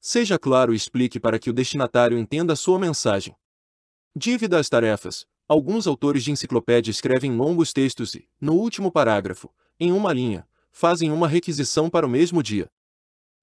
Seja 0.00 0.38
claro 0.38 0.72
e 0.72 0.76
explique 0.76 1.18
para 1.18 1.40
que 1.40 1.50
o 1.50 1.52
destinatário 1.52 2.16
entenda 2.16 2.52
a 2.52 2.56
sua 2.56 2.78
mensagem. 2.78 3.34
Dívida 4.14 4.60
as 4.60 4.68
tarefas. 4.68 5.26
Alguns 5.48 5.86
autores 5.86 6.22
de 6.22 6.30
enciclopédia 6.30 6.90
escrevem 6.90 7.34
longos 7.34 7.72
textos 7.72 8.14
e, 8.14 8.28
no 8.38 8.52
último 8.52 8.92
parágrafo, 8.92 9.50
em 9.80 9.90
uma 9.90 10.12
linha, 10.12 10.46
fazem 10.70 11.10
uma 11.10 11.26
requisição 11.26 11.88
para 11.88 12.06
o 12.06 12.10
mesmo 12.10 12.42
dia. 12.42 12.70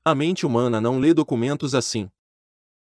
A 0.04 0.14
mente 0.14 0.46
humana 0.46 0.80
não 0.80 1.00
lê 1.00 1.16
documentos 1.16 1.74
assim. 1.74 2.08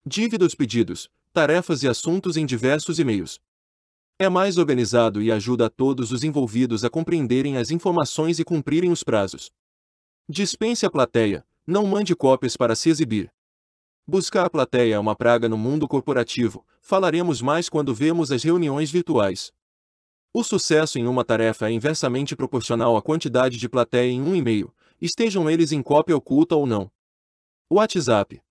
Dívida 0.03 0.43
os 0.43 0.55
pedidos, 0.55 1.07
tarefas 1.31 1.83
e 1.83 1.87
assuntos 1.87 2.35
em 2.35 2.47
diversos 2.47 2.97
e-mails. 2.97 3.39
É 4.17 4.27
mais 4.27 4.57
organizado 4.57 5.21
e 5.21 5.31
ajuda 5.31 5.67
a 5.67 5.69
todos 5.69 6.11
os 6.11 6.23
envolvidos 6.23 6.83
a 6.83 6.89
compreenderem 6.89 7.57
as 7.57 7.69
informações 7.69 8.39
e 8.39 8.43
cumprirem 8.43 8.91
os 8.91 9.03
prazos. 9.03 9.51
Dispense 10.27 10.83
a 10.83 10.89
plateia, 10.89 11.45
não 11.65 11.85
mande 11.85 12.15
cópias 12.15 12.57
para 12.57 12.75
se 12.75 12.89
exibir. 12.89 13.31
Buscar 14.07 14.45
a 14.45 14.49
plateia 14.49 14.95
é 14.95 14.99
uma 14.99 15.15
praga 15.15 15.47
no 15.47 15.57
mundo 15.57 15.87
corporativo, 15.87 16.65
falaremos 16.81 17.41
mais 17.41 17.69
quando 17.69 17.93
vemos 17.93 18.31
as 18.31 18.43
reuniões 18.43 18.89
virtuais. 18.89 19.51
O 20.33 20.43
sucesso 20.43 20.97
em 20.97 21.05
uma 21.05 21.23
tarefa 21.23 21.69
é 21.69 21.71
inversamente 21.71 22.35
proporcional 22.35 22.97
à 22.97 23.01
quantidade 23.01 23.57
de 23.57 23.69
plateia 23.69 24.11
em 24.11 24.21
um 24.21 24.35
e-mail, 24.35 24.73
estejam 25.01 25.49
eles 25.49 25.71
em 25.71 25.83
cópia 25.83 26.15
oculta 26.15 26.55
ou 26.55 26.65
não. 26.65 26.89
WhatsApp. 27.69 28.41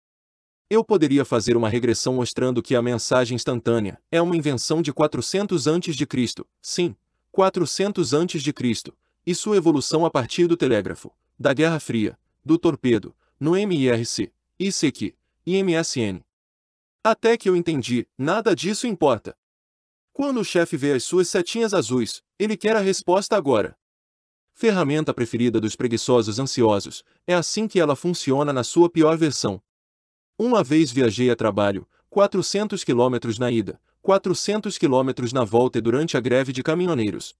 Eu 0.68 0.84
poderia 0.84 1.24
fazer 1.24 1.56
uma 1.56 1.68
regressão 1.68 2.14
mostrando 2.14 2.62
que 2.62 2.76
a 2.76 2.82
mensagem 2.82 3.34
instantânea 3.34 4.00
é 4.10 4.22
uma 4.22 4.36
invenção 4.36 4.80
de 4.80 4.92
400 4.92 5.66
a.C. 5.66 6.44
Sim, 6.62 6.94
400 7.32 8.14
a.C. 8.14 8.92
e 9.26 9.34
sua 9.34 9.56
evolução 9.56 10.06
a 10.06 10.10
partir 10.10 10.46
do 10.46 10.56
telégrafo, 10.56 11.12
da 11.38 11.52
Guerra 11.52 11.80
Fria, 11.80 12.16
do 12.44 12.56
torpedo, 12.56 13.14
no 13.38 13.52
MIRC, 13.52 14.30
ICQ, 14.58 15.14
e 15.50 15.64
MSN. 15.64 16.20
Até 17.02 17.36
que 17.36 17.48
eu 17.48 17.56
entendi, 17.56 18.06
nada 18.16 18.54
disso 18.54 18.86
importa. 18.86 19.36
Quando 20.12 20.40
o 20.40 20.44
chefe 20.44 20.76
vê 20.76 20.92
as 20.92 21.02
suas 21.02 21.28
setinhas 21.28 21.74
azuis, 21.74 22.22
ele 22.38 22.56
quer 22.56 22.76
a 22.76 22.80
resposta 22.80 23.36
agora. 23.36 23.76
Ferramenta 24.52 25.12
preferida 25.12 25.60
dos 25.60 25.74
preguiçosos 25.74 26.38
ansiosos, 26.38 27.02
é 27.26 27.34
assim 27.34 27.66
que 27.66 27.80
ela 27.80 27.96
funciona 27.96 28.52
na 28.52 28.62
sua 28.62 28.88
pior 28.88 29.16
versão. 29.16 29.60
Uma 30.38 30.62
vez 30.62 30.92
viajei 30.92 31.30
a 31.30 31.36
trabalho, 31.36 31.88
400 32.10 32.84
quilômetros 32.84 33.38
na 33.38 33.50
ida, 33.50 33.80
400 34.02 34.78
quilômetros 34.78 35.32
na 35.32 35.44
volta 35.44 35.78
e 35.78 35.80
durante 35.80 36.16
a 36.16 36.20
greve 36.20 36.52
de 36.52 36.62
caminhoneiros. 36.62 37.34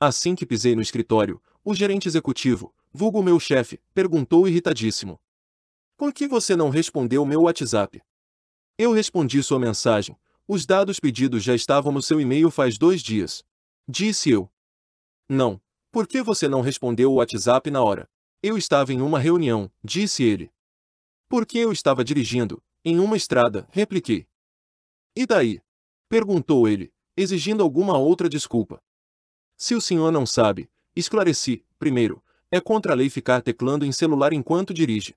Assim 0.00 0.34
que 0.34 0.46
pisei 0.46 0.74
no 0.74 0.82
escritório, 0.82 1.42
o 1.64 1.74
gerente 1.74 2.08
executivo, 2.08 2.74
vulgo 2.92 3.22
meu 3.22 3.38
chefe, 3.40 3.80
perguntou 3.92 4.46
irritadíssimo: 4.46 5.20
por 5.96 6.12
que 6.12 6.28
você 6.28 6.54
não 6.54 6.68
respondeu 6.68 7.24
meu 7.24 7.42
WhatsApp? 7.42 8.02
Eu 8.76 8.92
respondi 8.92 9.42
sua 9.42 9.58
mensagem. 9.58 10.14
Os 10.46 10.66
dados 10.66 11.00
pedidos 11.00 11.42
já 11.42 11.54
estavam 11.54 11.90
no 11.90 12.02
seu 12.02 12.20
e-mail 12.20 12.50
faz 12.50 12.76
dois 12.76 13.02
dias. 13.02 13.42
Disse 13.88 14.30
eu. 14.30 14.50
Não. 15.28 15.60
Por 15.90 16.06
que 16.06 16.22
você 16.22 16.46
não 16.46 16.60
respondeu 16.60 17.10
o 17.10 17.14
WhatsApp 17.14 17.70
na 17.70 17.82
hora? 17.82 18.08
Eu 18.42 18.58
estava 18.58 18.92
em 18.92 19.00
uma 19.00 19.18
reunião, 19.18 19.72
disse 19.82 20.22
ele. 20.22 20.52
Porque 21.28 21.58
eu 21.58 21.72
estava 21.72 22.04
dirigindo, 22.04 22.62
em 22.84 23.00
uma 23.00 23.16
estrada, 23.16 23.66
repliquei. 23.70 24.28
E 25.16 25.24
daí? 25.26 25.62
Perguntou 26.08 26.68
ele, 26.68 26.92
exigindo 27.16 27.62
alguma 27.62 27.96
outra 27.96 28.28
desculpa. 28.28 28.82
Se 29.56 29.74
o 29.74 29.80
senhor 29.80 30.12
não 30.12 30.26
sabe, 30.26 30.70
esclareci, 30.94 31.64
primeiro, 31.78 32.22
é 32.50 32.60
contra 32.60 32.92
a 32.92 32.94
lei 32.94 33.08
ficar 33.08 33.40
teclando 33.40 33.86
em 33.86 33.90
celular 33.90 34.34
enquanto 34.34 34.74
dirige. 34.74 35.16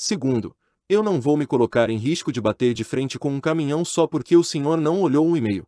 Segundo, 0.00 0.56
eu 0.88 1.02
não 1.02 1.20
vou 1.20 1.36
me 1.36 1.44
colocar 1.44 1.90
em 1.90 1.96
risco 1.96 2.30
de 2.30 2.40
bater 2.40 2.72
de 2.72 2.84
frente 2.84 3.18
com 3.18 3.32
um 3.32 3.40
caminhão 3.40 3.84
só 3.84 4.06
porque 4.06 4.36
o 4.36 4.44
senhor 4.44 4.80
não 4.80 5.02
olhou 5.02 5.26
um 5.26 5.36
e-mail. 5.36 5.66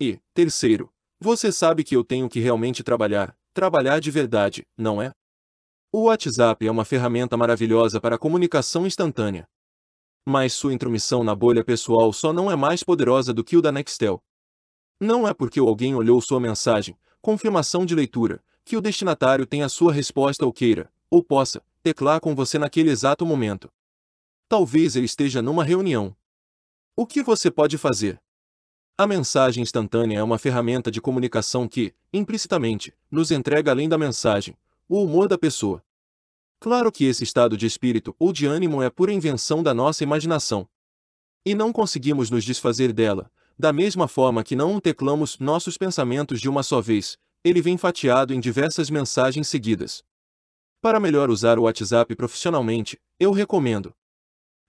E, 0.00 0.18
terceiro, 0.34 0.92
você 1.20 1.52
sabe 1.52 1.84
que 1.84 1.94
eu 1.94 2.02
tenho 2.02 2.28
que 2.28 2.40
realmente 2.40 2.82
trabalhar, 2.82 3.32
trabalhar 3.54 4.00
de 4.00 4.10
verdade, 4.10 4.66
não 4.76 5.00
é? 5.00 5.12
O 5.92 6.06
WhatsApp 6.06 6.66
é 6.66 6.70
uma 6.70 6.84
ferramenta 6.84 7.36
maravilhosa 7.36 8.00
para 8.00 8.18
comunicação 8.18 8.88
instantânea. 8.88 9.46
Mas 10.26 10.52
sua 10.52 10.74
intromissão 10.74 11.22
na 11.22 11.36
bolha 11.36 11.62
pessoal 11.62 12.12
só 12.12 12.32
não 12.32 12.50
é 12.50 12.56
mais 12.56 12.82
poderosa 12.82 13.32
do 13.32 13.44
que 13.44 13.56
o 13.56 13.62
da 13.62 13.70
Nextel. 13.70 14.20
Não 15.00 15.28
é 15.28 15.32
porque 15.32 15.60
alguém 15.60 15.94
olhou 15.94 16.20
sua 16.20 16.40
mensagem, 16.40 16.98
confirmação 17.22 17.86
de 17.86 17.94
leitura, 17.94 18.42
que 18.64 18.76
o 18.76 18.80
destinatário 18.80 19.46
tem 19.46 19.62
a 19.62 19.68
sua 19.68 19.92
resposta 19.92 20.44
ou 20.44 20.52
queira, 20.52 20.92
ou 21.08 21.22
possa, 21.22 21.62
teclar 21.84 22.18
com 22.18 22.34
você 22.34 22.58
naquele 22.58 22.88
exato 22.88 23.26
momento. 23.26 23.70
Talvez 24.48 24.96
ele 24.96 25.04
esteja 25.04 25.42
numa 25.42 25.62
reunião. 25.62 26.16
O 26.96 27.06
que 27.06 27.22
você 27.22 27.50
pode 27.50 27.76
fazer? 27.76 28.18
A 28.96 29.06
mensagem 29.06 29.62
instantânea 29.62 30.18
é 30.18 30.22
uma 30.22 30.38
ferramenta 30.38 30.90
de 30.90 30.98
comunicação 30.98 31.68
que, 31.68 31.94
implicitamente, 32.10 32.94
nos 33.10 33.30
entrega 33.30 33.70
além 33.70 33.86
da 33.86 33.98
mensagem, 33.98 34.56
o 34.88 35.02
humor 35.04 35.28
da 35.28 35.36
pessoa. 35.36 35.84
Claro 36.58 36.90
que 36.90 37.04
esse 37.04 37.22
estado 37.22 37.54
de 37.54 37.66
espírito 37.66 38.16
ou 38.18 38.32
de 38.32 38.46
ânimo 38.46 38.80
é 38.80 38.88
pura 38.88 39.12
invenção 39.12 39.62
da 39.62 39.74
nossa 39.74 40.02
imaginação. 40.02 40.66
E 41.44 41.54
não 41.54 41.70
conseguimos 41.70 42.30
nos 42.30 42.44
desfazer 42.44 42.94
dela, 42.94 43.30
da 43.58 43.74
mesma 43.74 44.08
forma 44.08 44.42
que 44.42 44.56
não 44.56 44.80
teclamos 44.80 45.38
nossos 45.38 45.76
pensamentos 45.76 46.40
de 46.40 46.48
uma 46.48 46.62
só 46.62 46.80
vez, 46.80 47.18
ele 47.44 47.60
vem 47.60 47.76
fatiado 47.76 48.32
em 48.32 48.40
diversas 48.40 48.88
mensagens 48.88 49.48
seguidas. 49.48 50.02
Para 50.84 51.00
melhor 51.00 51.30
usar 51.30 51.58
o 51.58 51.62
WhatsApp 51.62 52.14
profissionalmente, 52.14 53.00
eu 53.18 53.32
recomendo. 53.32 53.94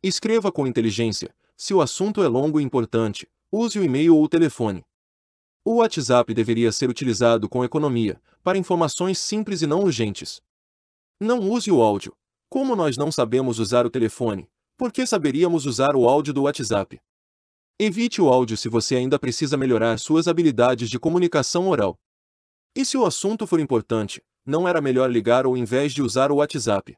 Escreva 0.01 0.49
com 0.49 0.65
inteligência, 0.65 1.36
se 1.58 1.73
o 1.73 1.82
assunto 1.82 2.23
é 2.23 2.28
longo 2.30 2.58
e 2.58 2.63
importante, 2.63 3.30
use 3.51 3.78
o 3.78 3.84
e-mail 3.84 4.15
ou 4.15 4.23
o 4.23 4.30
telefone. 4.30 4.86
O 5.65 5.80
WhatsApp 5.80 6.34
deveria 6.34 6.71
ser 6.71 6.89
utilizado 6.89 7.49
com 7.49 7.65
economia, 7.65 8.17
para 8.41 8.58
informações 8.58 9.19
simples 9.19 9.62
e 9.62 9.67
não 9.67 9.82
urgentes. 9.82 10.41
Não 11.19 11.39
use 11.51 11.69
o 11.69 11.82
áudio. 11.82 12.15
Como 12.47 12.78
nós 12.78 12.95
não 12.95 13.12
sabemos 13.12 13.60
usar 13.60 13.86
o 13.86 13.89
telefone, 13.89 14.49
por 14.78 14.93
que 14.93 15.06
saberíamos 15.06 15.65
usar 15.65 15.97
o 15.97 16.08
áudio 16.08 16.34
do 16.34 16.43
WhatsApp? 16.43 16.97
Evite 17.78 18.21
o 18.21 18.30
áudio 18.30 18.56
se 18.56 18.69
você 18.69 18.95
ainda 18.95 19.19
precisa 19.19 19.58
melhorar 19.58 19.99
suas 19.99 20.30
habilidades 20.30 20.89
de 20.89 20.97
comunicação 20.97 21.67
oral. 21.67 21.99
E 22.73 22.86
se 22.86 22.97
o 22.97 23.06
assunto 23.06 23.45
for 23.45 23.60
importante, 23.60 24.23
não 24.45 24.67
era 24.67 24.79
melhor 24.79 25.10
ligar 25.10 25.47
ou 25.47 25.58
invés 25.58 25.93
de 25.93 26.01
usar 26.01 26.31
o 26.31 26.36
WhatsApp? 26.36 26.95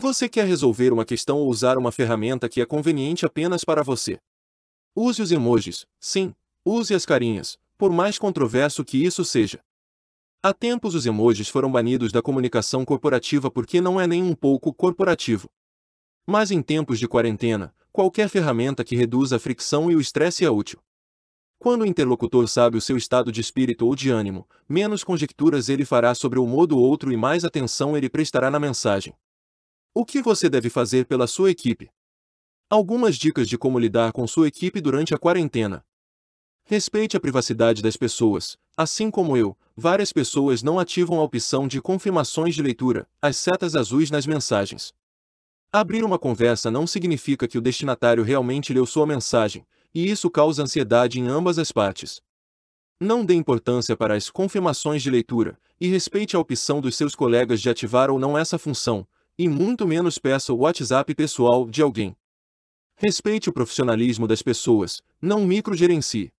Você 0.00 0.28
quer 0.28 0.46
resolver 0.46 0.92
uma 0.92 1.04
questão 1.04 1.38
ou 1.38 1.48
usar 1.48 1.78
uma 1.78 1.90
ferramenta 1.90 2.48
que 2.48 2.60
é 2.60 2.66
conveniente 2.66 3.24
apenas 3.24 3.64
para 3.64 3.82
você? 3.82 4.18
Use 4.94 5.22
os 5.22 5.32
emojis, 5.32 5.86
sim, 5.98 6.34
use 6.64 6.94
as 6.94 7.06
carinhas, 7.06 7.58
por 7.76 7.90
mais 7.90 8.18
controverso 8.18 8.84
que 8.84 9.02
isso 9.02 9.24
seja. 9.24 9.60
Há 10.42 10.52
tempos 10.52 10.94
os 10.94 11.06
emojis 11.06 11.48
foram 11.48 11.70
banidos 11.72 12.12
da 12.12 12.22
comunicação 12.22 12.84
corporativa 12.84 13.50
porque 13.50 13.80
não 13.80 14.00
é 14.00 14.06
nem 14.06 14.22
um 14.22 14.34
pouco 14.34 14.72
corporativo. 14.72 15.48
Mas 16.26 16.50
em 16.50 16.62
tempos 16.62 16.98
de 16.98 17.08
quarentena, 17.08 17.74
qualquer 17.90 18.28
ferramenta 18.28 18.84
que 18.84 18.94
reduza 18.94 19.36
a 19.36 19.40
fricção 19.40 19.90
e 19.90 19.96
o 19.96 20.00
estresse 20.00 20.44
é 20.44 20.50
útil. 20.50 20.78
Quando 21.58 21.82
o 21.82 21.86
interlocutor 21.86 22.46
sabe 22.46 22.76
o 22.76 22.80
seu 22.80 22.96
estado 22.96 23.32
de 23.32 23.40
espírito 23.40 23.84
ou 23.84 23.96
de 23.96 24.10
ânimo, 24.10 24.48
menos 24.68 25.02
conjecturas 25.02 25.68
ele 25.68 25.84
fará 25.84 26.14
sobre 26.14 26.38
o 26.38 26.44
humor 26.44 26.68
do 26.68 26.78
outro 26.78 27.12
e 27.12 27.16
mais 27.16 27.44
atenção 27.44 27.96
ele 27.96 28.08
prestará 28.08 28.48
na 28.48 28.60
mensagem. 28.60 29.12
O 29.92 30.04
que 30.04 30.22
você 30.22 30.48
deve 30.48 30.70
fazer 30.70 31.06
pela 31.06 31.26
sua 31.26 31.50
equipe? 31.50 31.90
Algumas 32.70 33.16
dicas 33.16 33.48
de 33.48 33.58
como 33.58 33.78
lidar 33.78 34.12
com 34.12 34.24
sua 34.26 34.46
equipe 34.46 34.80
durante 34.80 35.14
a 35.14 35.18
quarentena. 35.18 35.84
Respeite 36.64 37.16
a 37.16 37.20
privacidade 37.20 37.82
das 37.82 37.96
pessoas. 37.96 38.56
Assim 38.76 39.10
como 39.10 39.36
eu, 39.36 39.56
várias 39.76 40.12
pessoas 40.12 40.62
não 40.62 40.78
ativam 40.78 41.18
a 41.18 41.24
opção 41.24 41.66
de 41.66 41.80
confirmações 41.80 42.54
de 42.54 42.62
leitura, 42.62 43.08
as 43.20 43.36
setas 43.36 43.74
azuis 43.74 44.12
nas 44.12 44.26
mensagens. 44.26 44.94
Abrir 45.72 46.04
uma 46.04 46.18
conversa 46.18 46.70
não 46.70 46.86
significa 46.86 47.48
que 47.48 47.58
o 47.58 47.60
destinatário 47.60 48.22
realmente 48.22 48.72
leu 48.72 48.86
sua 48.86 49.06
mensagem, 49.06 49.66
e 49.94 50.10
isso 50.10 50.30
causa 50.30 50.62
ansiedade 50.62 51.20
em 51.20 51.28
ambas 51.28 51.58
as 51.58 51.72
partes. 51.72 52.20
Não 53.00 53.24
dê 53.24 53.34
importância 53.34 53.96
para 53.96 54.14
as 54.14 54.28
confirmações 54.28 55.02
de 55.02 55.10
leitura, 55.10 55.58
e 55.80 55.86
respeite 55.86 56.34
a 56.34 56.38
opção 56.40 56.80
dos 56.80 56.96
seus 56.96 57.14
colegas 57.14 57.60
de 57.60 57.70
ativar 57.70 58.10
ou 58.10 58.18
não 58.18 58.36
essa 58.36 58.58
função, 58.58 59.06
e 59.38 59.48
muito 59.48 59.86
menos 59.86 60.18
peça 60.18 60.52
o 60.52 60.58
WhatsApp 60.58 61.14
pessoal 61.14 61.68
de 61.68 61.80
alguém. 61.80 62.16
Respeite 62.96 63.48
o 63.48 63.52
profissionalismo 63.52 64.26
das 64.26 64.42
pessoas, 64.42 65.00
não 65.22 65.46
microgerencie. 65.46 66.32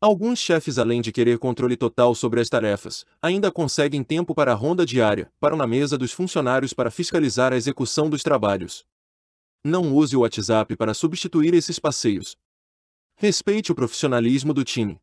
Alguns 0.00 0.38
chefes, 0.38 0.78
além 0.78 1.00
de 1.00 1.10
querer 1.10 1.38
controle 1.38 1.76
total 1.76 2.14
sobre 2.14 2.40
as 2.40 2.48
tarefas, 2.48 3.04
ainda 3.20 3.50
conseguem 3.50 4.04
tempo 4.04 4.34
para 4.34 4.52
a 4.52 4.54
ronda 4.54 4.84
diária, 4.86 5.32
para 5.40 5.56
na 5.56 5.66
mesa 5.66 5.96
dos 5.96 6.12
funcionários 6.12 6.72
para 6.72 6.90
fiscalizar 6.90 7.52
a 7.52 7.56
execução 7.56 8.08
dos 8.08 8.22
trabalhos. 8.22 8.84
Não 9.64 9.92
use 9.92 10.14
o 10.14 10.20
WhatsApp 10.20 10.76
para 10.76 10.94
substituir 10.94 11.52
esses 11.54 11.80
passeios. 11.80 12.36
Respeite 13.20 13.72
o 13.72 13.74
profissionalismo 13.74 14.54
do 14.54 14.62
time. 14.62 14.96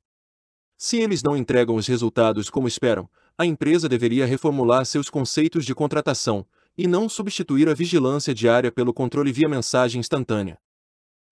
Se 0.77 0.95
eles 0.95 1.21
não 1.21 1.35
entregam 1.35 1.75
os 1.75 1.85
resultados 1.85 2.49
como 2.49 2.65
esperam, 2.65 3.09
a 3.37 3.45
empresa 3.45 3.89
deveria 3.89 4.25
reformular 4.25 4.85
seus 4.85 5.09
conceitos 5.09 5.65
de 5.65 5.75
contratação, 5.75 6.47
e 6.77 6.87
não 6.87 7.09
substituir 7.09 7.67
a 7.67 7.73
vigilância 7.73 8.33
diária 8.33 8.71
pelo 8.71 8.93
controle 8.93 9.33
via 9.33 9.49
mensagem 9.49 9.99
instantânea. 9.99 10.57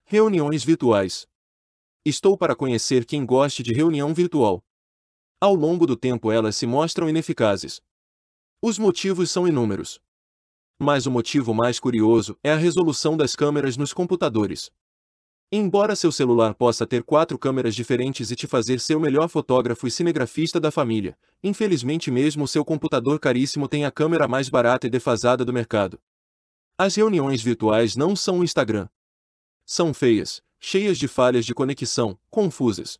Reuniões 0.04 0.62
virtuais. 0.62 1.26
Estou 2.04 2.38
para 2.38 2.54
conhecer 2.54 3.06
quem 3.06 3.26
goste 3.26 3.64
de 3.64 3.74
reunião 3.74 4.14
virtual. 4.14 4.62
Ao 5.40 5.56
longo 5.56 5.88
do 5.88 5.96
tempo 5.96 6.34
elas 6.34 6.58
se 6.58 6.68
mostram 6.68 7.08
ineficazes. 7.10 7.80
Os 8.62 8.78
motivos 8.78 9.32
são 9.32 9.48
inúmeros. 9.48 10.02
Mas 10.78 11.06
o 11.06 11.12
motivo 11.12 11.54
mais 11.54 11.80
curioso 11.80 12.38
é 12.44 12.52
a 12.52 12.58
resolução 12.58 13.16
das 13.16 13.38
câmeras 13.38 13.78
nos 13.78 13.94
computadores. 13.94 14.70
Embora 15.56 15.96
seu 15.96 16.12
celular 16.12 16.56
possa 16.56 16.84
ter 16.84 17.04
quatro 17.04 17.38
câmeras 17.38 17.76
diferentes 17.76 18.32
e 18.32 18.36
te 18.36 18.48
fazer 18.48 18.80
ser 18.80 18.96
o 18.96 19.00
melhor 19.00 19.30
fotógrafo 19.30 19.86
e 19.86 19.92
cinegrafista 19.92 20.60
da 20.60 20.72
família, 20.72 21.16
infelizmente 21.44 22.10
mesmo 22.10 22.48
seu 22.48 22.66
computador 22.66 23.20
caríssimo 23.20 23.68
tem 23.68 23.86
a 23.86 23.92
câmera 23.92 24.28
mais 24.28 24.50
barata 24.50 24.88
e 24.88 24.90
defasada 24.90 25.46
do 25.46 25.54
mercado. 25.54 26.00
As 26.76 26.96
reuniões 26.96 27.44
virtuais 27.44 27.96
não 27.96 28.16
são 28.16 28.40
o 28.40 28.44
Instagram. 28.44 28.90
São 29.64 29.94
feias, 29.94 30.42
cheias 30.60 30.98
de 30.98 31.08
falhas 31.08 31.46
de 31.46 31.54
conexão, 31.54 32.18
confusas. 32.32 33.00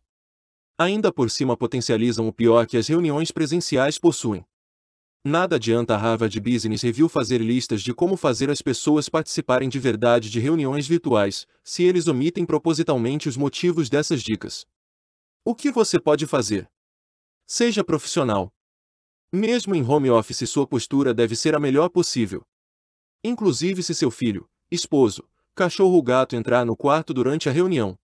Ainda 0.78 1.12
por 1.12 1.32
cima 1.32 1.56
potencializam 1.56 2.28
o 2.28 2.32
pior 2.32 2.68
que 2.68 2.76
as 2.76 2.86
reuniões 2.86 3.32
presenciais 3.32 3.98
possuem. 3.98 4.46
Nada 5.26 5.56
adianta 5.56 5.94
a 5.94 5.96
Harvard 5.96 6.38
Business 6.38 6.82
Review 6.82 7.08
fazer 7.08 7.40
listas 7.40 7.80
de 7.82 7.94
como 7.94 8.14
fazer 8.14 8.50
as 8.50 8.60
pessoas 8.60 9.08
participarem 9.08 9.70
de 9.70 9.78
verdade 9.78 10.28
de 10.28 10.38
reuniões 10.38 10.86
virtuais, 10.86 11.46
se 11.62 11.82
eles 11.82 12.06
omitem 12.06 12.44
propositalmente 12.44 13.26
os 13.26 13.34
motivos 13.34 13.88
dessas 13.88 14.22
dicas. 14.22 14.66
O 15.42 15.54
que 15.54 15.70
você 15.70 15.98
pode 15.98 16.26
fazer? 16.26 16.70
Seja 17.46 17.82
profissional. 17.82 18.52
Mesmo 19.32 19.74
em 19.74 19.82
home 19.82 20.10
office, 20.10 20.46
sua 20.46 20.66
postura 20.66 21.14
deve 21.14 21.34
ser 21.34 21.54
a 21.54 21.58
melhor 21.58 21.88
possível. 21.88 22.46
Inclusive 23.24 23.82
se 23.82 23.94
seu 23.94 24.10
filho, 24.10 24.46
esposo, 24.70 25.26
cachorro 25.54 25.94
ou 25.94 26.02
gato 26.02 26.36
entrar 26.36 26.66
no 26.66 26.76
quarto 26.76 27.14
durante 27.14 27.48
a 27.48 27.52
reunião. 27.52 27.98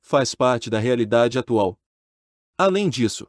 Faz 0.00 0.34
parte 0.34 0.68
da 0.68 0.80
realidade 0.80 1.38
atual. 1.38 1.78
Além 2.58 2.90
disso, 2.90 3.28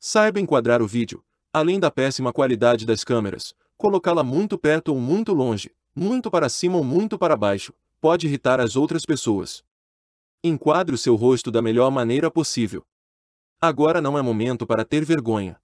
saiba 0.00 0.40
enquadrar 0.40 0.82
o 0.82 0.88
vídeo, 0.88 1.24
além 1.52 1.78
da 1.78 1.90
péssima 1.90 2.32
qualidade 2.32 2.86
das 2.86 3.04
câmeras, 3.04 3.54
colocá-la 3.76 4.24
muito 4.24 4.56
perto 4.56 4.88
ou 4.88 4.98
muito 4.98 5.34
longe, 5.34 5.70
muito 5.94 6.30
para 6.30 6.48
cima 6.48 6.78
ou 6.78 6.84
muito 6.84 7.18
para 7.18 7.36
baixo, 7.36 7.74
pode 8.00 8.26
irritar 8.26 8.60
as 8.60 8.74
outras 8.74 9.04
pessoas. 9.04 9.62
Enquadre 10.42 10.94
o 10.94 10.98
seu 10.98 11.14
rosto 11.14 11.50
da 11.50 11.60
melhor 11.60 11.90
maneira 11.90 12.30
possível. 12.30 12.84
Agora 13.60 14.00
não 14.00 14.18
é 14.18 14.22
momento 14.22 14.66
para 14.66 14.84
ter 14.84 15.04
vergonha. 15.04 15.60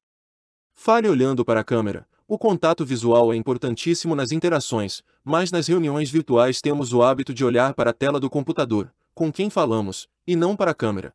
Fale 0.74 1.08
olhando 1.08 1.44
para 1.44 1.60
a 1.60 1.64
câmera, 1.64 2.06
o 2.28 2.38
contato 2.38 2.84
visual 2.84 3.32
é 3.32 3.36
importantíssimo 3.36 4.14
nas 4.14 4.30
interações, 4.30 5.02
mas 5.24 5.50
nas 5.50 5.66
reuniões 5.66 6.10
virtuais 6.10 6.60
temos 6.60 6.92
o 6.92 7.02
hábito 7.02 7.32
de 7.32 7.44
olhar 7.44 7.72
para 7.72 7.90
a 7.90 7.94
tela 7.94 8.20
do 8.20 8.28
computador, 8.28 8.92
com 9.14 9.32
quem 9.32 9.48
falamos, 9.48 10.06
e 10.26 10.36
não 10.36 10.54
para 10.54 10.70
a 10.70 10.74
câmera. 10.74 11.14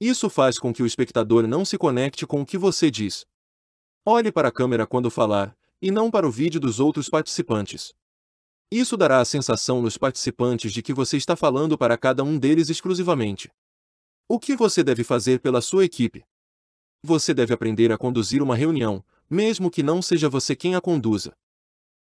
Isso 0.00 0.30
faz 0.30 0.58
com 0.58 0.72
que 0.72 0.82
o 0.82 0.86
espectador 0.86 1.46
não 1.48 1.64
se 1.64 1.76
conecte 1.76 2.24
com 2.24 2.40
o 2.40 2.46
que 2.46 2.56
você 2.56 2.88
diz. 2.88 3.26
Olhe 4.10 4.32
para 4.32 4.48
a 4.48 4.50
câmera 4.50 4.86
quando 4.86 5.10
falar, 5.10 5.54
e 5.82 5.90
não 5.90 6.10
para 6.10 6.26
o 6.26 6.30
vídeo 6.30 6.58
dos 6.58 6.80
outros 6.80 7.10
participantes. 7.10 7.92
Isso 8.72 8.96
dará 8.96 9.20
a 9.20 9.24
sensação 9.26 9.82
nos 9.82 9.98
participantes 9.98 10.72
de 10.72 10.80
que 10.80 10.94
você 10.94 11.18
está 11.18 11.36
falando 11.36 11.76
para 11.76 11.94
cada 11.98 12.24
um 12.24 12.38
deles 12.38 12.70
exclusivamente. 12.70 13.50
O 14.26 14.40
que 14.40 14.56
você 14.56 14.82
deve 14.82 15.04
fazer 15.04 15.40
pela 15.40 15.60
sua 15.60 15.84
equipe? 15.84 16.24
Você 17.02 17.34
deve 17.34 17.52
aprender 17.52 17.92
a 17.92 17.98
conduzir 17.98 18.42
uma 18.42 18.56
reunião, 18.56 19.04
mesmo 19.28 19.70
que 19.70 19.82
não 19.82 20.00
seja 20.00 20.26
você 20.26 20.56
quem 20.56 20.74
a 20.74 20.80
conduza. 20.80 21.36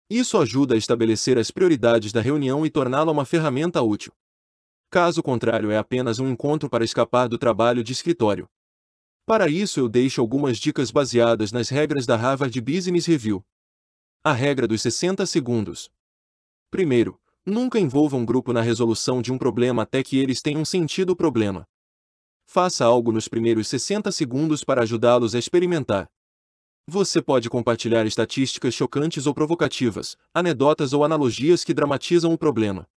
Isso 0.07 0.37
ajuda 0.37 0.75
a 0.75 0.77
estabelecer 0.77 1.39
as 1.39 1.49
prioridades 1.49 2.11
da 2.11 2.21
reunião 2.21 2.63
e 2.63 2.69
torná-la 2.69 3.11
uma 3.11 3.25
ferramenta 3.25 3.81
útil. 3.81 4.13
Caso 4.91 5.23
contrário, 5.23 5.71
é 5.71 5.77
apenas 5.79 6.19
um 6.19 6.29
encontro 6.29 6.69
para 6.69 6.85
escapar 6.85 7.27
do 7.27 7.39
trabalho 7.39 7.83
de 7.83 7.93
escritório. 7.93 8.47
Para 9.25 9.49
isso, 9.49 9.79
eu 9.79 9.89
deixo 9.89 10.21
algumas 10.21 10.59
dicas 10.59 10.91
baseadas 10.91 11.51
nas 11.51 11.69
regras 11.69 12.05
da 12.05 12.15
Harvard 12.15 12.61
Business 12.61 13.07
Review. 13.07 13.43
A 14.23 14.31
regra 14.31 14.67
dos 14.67 14.83
60 14.83 15.25
segundos. 15.25 15.89
Primeiro, 16.69 17.19
nunca 17.43 17.79
envolva 17.79 18.15
um 18.15 18.23
grupo 18.23 18.53
na 18.53 18.61
resolução 18.61 19.23
de 19.23 19.33
um 19.33 19.37
problema 19.39 19.81
até 19.81 20.03
que 20.03 20.19
eles 20.19 20.43
tenham 20.43 20.63
sentido 20.63 21.11
o 21.11 21.15
problema. 21.15 21.67
Faça 22.45 22.85
algo 22.85 23.11
nos 23.11 23.27
primeiros 23.27 23.67
60 23.67 24.11
segundos 24.11 24.63
para 24.63 24.83
ajudá-los 24.83 25.33
a 25.33 25.39
experimentar. 25.39 26.07
Você 26.87 27.19
pode 27.19 27.49
compartilhar 27.49 28.05
estatísticas 28.05 28.75
chocantes 28.75 29.25
ou 29.25 29.33
provocativas, 29.33 30.15
anedotas 30.31 30.93
ou 30.93 31.03
analogias 31.03 31.63
que 31.63 31.73
dramatizam 31.73 32.31
o 32.31 32.37
problema. 32.37 32.87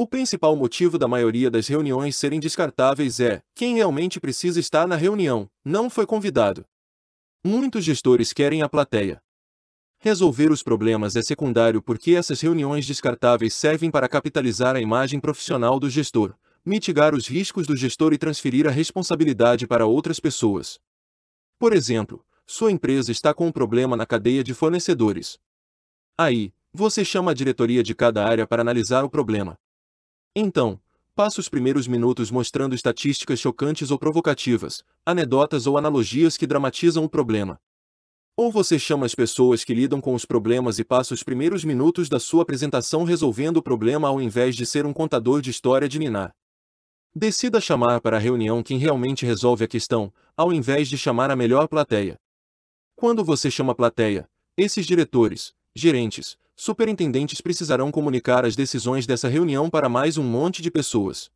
O 0.00 0.06
principal 0.06 0.54
motivo 0.54 0.96
da 0.96 1.08
maioria 1.08 1.50
das 1.50 1.66
reuniões 1.66 2.14
serem 2.14 2.38
descartáveis 2.38 3.18
é: 3.18 3.42
quem 3.52 3.74
realmente 3.74 4.20
precisa 4.20 4.60
estar 4.60 4.86
na 4.86 4.94
reunião, 4.94 5.50
não 5.64 5.90
foi 5.90 6.06
convidado. 6.06 6.64
Muitos 7.44 7.84
gestores 7.84 8.32
querem 8.32 8.62
a 8.62 8.68
plateia. 8.68 9.20
Resolver 9.98 10.52
os 10.52 10.62
problemas 10.62 11.16
é 11.16 11.22
secundário 11.22 11.82
porque 11.82 12.14
essas 12.14 12.40
reuniões 12.40 12.86
descartáveis 12.86 13.54
servem 13.54 13.90
para 13.90 14.08
capitalizar 14.08 14.76
a 14.76 14.80
imagem 14.80 15.18
profissional 15.18 15.80
do 15.80 15.90
gestor, 15.90 16.32
mitigar 16.64 17.12
os 17.12 17.26
riscos 17.26 17.66
do 17.66 17.74
gestor 17.74 18.12
e 18.12 18.18
transferir 18.18 18.68
a 18.68 18.70
responsabilidade 18.70 19.66
para 19.66 19.84
outras 19.84 20.20
pessoas. 20.20 20.78
Por 21.58 21.72
exemplo, 21.72 22.24
sua 22.46 22.70
empresa 22.70 23.10
está 23.10 23.34
com 23.34 23.48
um 23.48 23.52
problema 23.52 23.96
na 23.96 24.06
cadeia 24.06 24.44
de 24.44 24.54
fornecedores. 24.54 25.40
Aí, 26.16 26.52
você 26.72 27.04
chama 27.04 27.32
a 27.32 27.34
diretoria 27.34 27.82
de 27.82 27.96
cada 27.96 28.24
área 28.24 28.46
para 28.46 28.62
analisar 28.62 29.02
o 29.02 29.10
problema. 29.10 29.58
Então, 30.34 30.80
passe 31.14 31.40
os 31.40 31.48
primeiros 31.48 31.88
minutos 31.88 32.30
mostrando 32.30 32.74
estatísticas 32.74 33.40
chocantes 33.40 33.90
ou 33.90 33.98
provocativas, 33.98 34.84
anedotas 35.04 35.66
ou 35.66 35.76
analogias 35.76 36.36
que 36.36 36.46
dramatizam 36.46 37.04
o 37.04 37.08
problema. 37.08 37.60
Ou 38.36 38.52
você 38.52 38.78
chama 38.78 39.04
as 39.04 39.16
pessoas 39.16 39.64
que 39.64 39.74
lidam 39.74 40.00
com 40.00 40.14
os 40.14 40.24
problemas 40.24 40.78
e 40.78 40.84
passa 40.84 41.12
os 41.12 41.24
primeiros 41.24 41.64
minutos 41.64 42.08
da 42.08 42.20
sua 42.20 42.42
apresentação 42.42 43.02
resolvendo 43.02 43.56
o 43.56 43.62
problema 43.62 44.06
ao 44.06 44.20
invés 44.20 44.54
de 44.54 44.64
ser 44.64 44.86
um 44.86 44.92
contador 44.92 45.40
de 45.40 45.50
história 45.50 45.88
de 45.88 45.98
Ninar. 45.98 46.32
Decida 47.12 47.60
chamar 47.60 48.00
para 48.00 48.16
a 48.16 48.20
reunião 48.20 48.62
quem 48.62 48.78
realmente 48.78 49.26
resolve 49.26 49.64
a 49.64 49.68
questão, 49.68 50.12
ao 50.36 50.52
invés 50.52 50.88
de 50.88 50.96
chamar 50.96 51.32
a 51.32 51.36
melhor 51.36 51.66
plateia. 51.66 52.16
Quando 52.94 53.24
você 53.24 53.50
chama 53.50 53.74
plateia, 53.74 54.28
esses 54.56 54.86
diretores, 54.86 55.52
gerentes, 55.74 56.38
superintendentes 56.58 57.40
precisarão 57.40 57.92
comunicar 57.92 58.44
as 58.44 58.56
decisões 58.56 59.06
dessa 59.06 59.28
reunião 59.28 59.70
para 59.70 59.88
mais 59.88 60.18
um 60.18 60.24
monte 60.24 60.60
de 60.60 60.72
pessoas. 60.72 61.30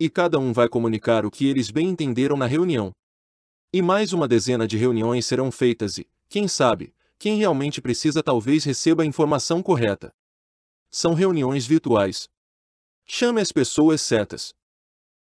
E 0.00 0.08
cada 0.08 0.38
um 0.38 0.54
vai 0.54 0.68
comunicar 0.70 1.26
o 1.26 1.30
que 1.30 1.46
eles 1.46 1.70
bem 1.70 1.90
entenderam 1.90 2.34
na 2.34 2.46
reunião. 2.46 2.90
E 3.70 3.82
mais 3.82 4.14
uma 4.14 4.26
dezena 4.26 4.66
de 4.66 4.78
reuniões 4.78 5.26
serão 5.26 5.52
feitas 5.52 5.98
e, 5.98 6.08
quem 6.30 6.48
sabe, 6.48 6.94
quem 7.18 7.36
realmente 7.36 7.82
precisa 7.82 8.22
talvez 8.22 8.64
receba 8.64 9.02
a 9.02 9.06
informação 9.06 9.62
correta. 9.62 10.10
São 10.90 11.12
reuniões 11.12 11.66
virtuais. 11.66 12.26
Chame 13.04 13.42
as 13.42 13.52
pessoas 13.52 14.00
certas. 14.00 14.54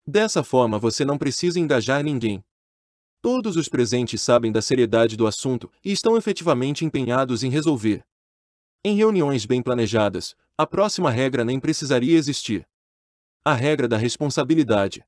Dessa 0.04 0.44
forma 0.44 0.80
você 0.80 1.06
não 1.06 1.20
precisa 1.20 1.60
engajar 1.60 2.04
ninguém. 2.04 2.44
Todos 3.22 3.56
os 3.56 3.70
presentes 3.70 4.20
sabem 4.20 4.52
da 4.52 4.64
seriedade 4.64 5.16
do 5.16 5.28
assunto 5.28 5.72
e 5.86 5.92
estão 5.92 6.18
efetivamente 6.18 6.84
empenhados 6.84 7.44
em 7.44 7.52
resolver. 7.52 8.04
Em 8.84 8.96
reuniões 8.96 9.46
bem 9.46 9.62
planejadas, 9.62 10.36
a 10.58 10.66
próxima 10.66 11.12
regra 11.12 11.46
nem 11.46 11.60
precisaria 11.60 12.18
existir. 12.18 12.68
A 13.46 13.54
regra 13.54 13.88
da 13.88 13.96
responsabilidade. 13.96 15.06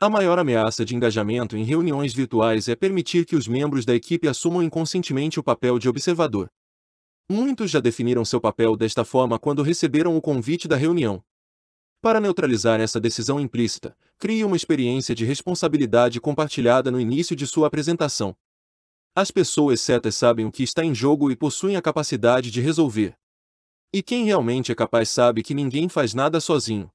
A 0.00 0.10
maior 0.10 0.36
ameaça 0.36 0.84
de 0.84 0.96
engajamento 0.96 1.56
em 1.56 1.62
reuniões 1.62 2.12
virtuais 2.12 2.66
é 2.66 2.74
permitir 2.74 3.24
que 3.24 3.36
os 3.36 3.46
membros 3.46 3.84
da 3.84 3.94
equipe 3.94 4.26
assumam 4.26 4.64
inconscientemente 4.64 5.38
o 5.38 5.44
papel 5.44 5.78
de 5.78 5.88
observador. 5.88 6.50
Muitos 7.30 7.70
já 7.70 7.78
definiram 7.78 8.24
seu 8.24 8.40
papel 8.40 8.76
desta 8.76 9.04
forma 9.04 9.38
quando 9.38 9.62
receberam 9.62 10.16
o 10.16 10.20
convite 10.20 10.66
da 10.66 10.74
reunião. 10.74 11.22
Para 12.00 12.18
neutralizar 12.18 12.80
essa 12.80 12.98
decisão 12.98 13.38
implícita, 13.38 13.96
crie 14.18 14.44
uma 14.44 14.56
experiência 14.56 15.14
de 15.14 15.24
responsabilidade 15.24 16.20
compartilhada 16.20 16.90
no 16.90 17.00
início 17.00 17.36
de 17.36 17.46
sua 17.46 17.68
apresentação. 17.68 18.36
As 19.20 19.32
pessoas 19.32 19.80
certas 19.80 20.14
sabem 20.14 20.46
o 20.46 20.52
que 20.52 20.62
está 20.62 20.84
em 20.84 20.94
jogo 20.94 21.28
e 21.28 21.34
possuem 21.34 21.74
a 21.74 21.82
capacidade 21.82 22.52
de 22.52 22.60
resolver. 22.60 23.18
E 23.92 24.00
quem 24.00 24.24
realmente 24.24 24.70
é 24.70 24.76
capaz 24.76 25.08
sabe 25.08 25.42
que 25.42 25.54
ninguém 25.54 25.88
faz 25.88 26.14
nada 26.14 26.38
sozinho. 26.38 26.88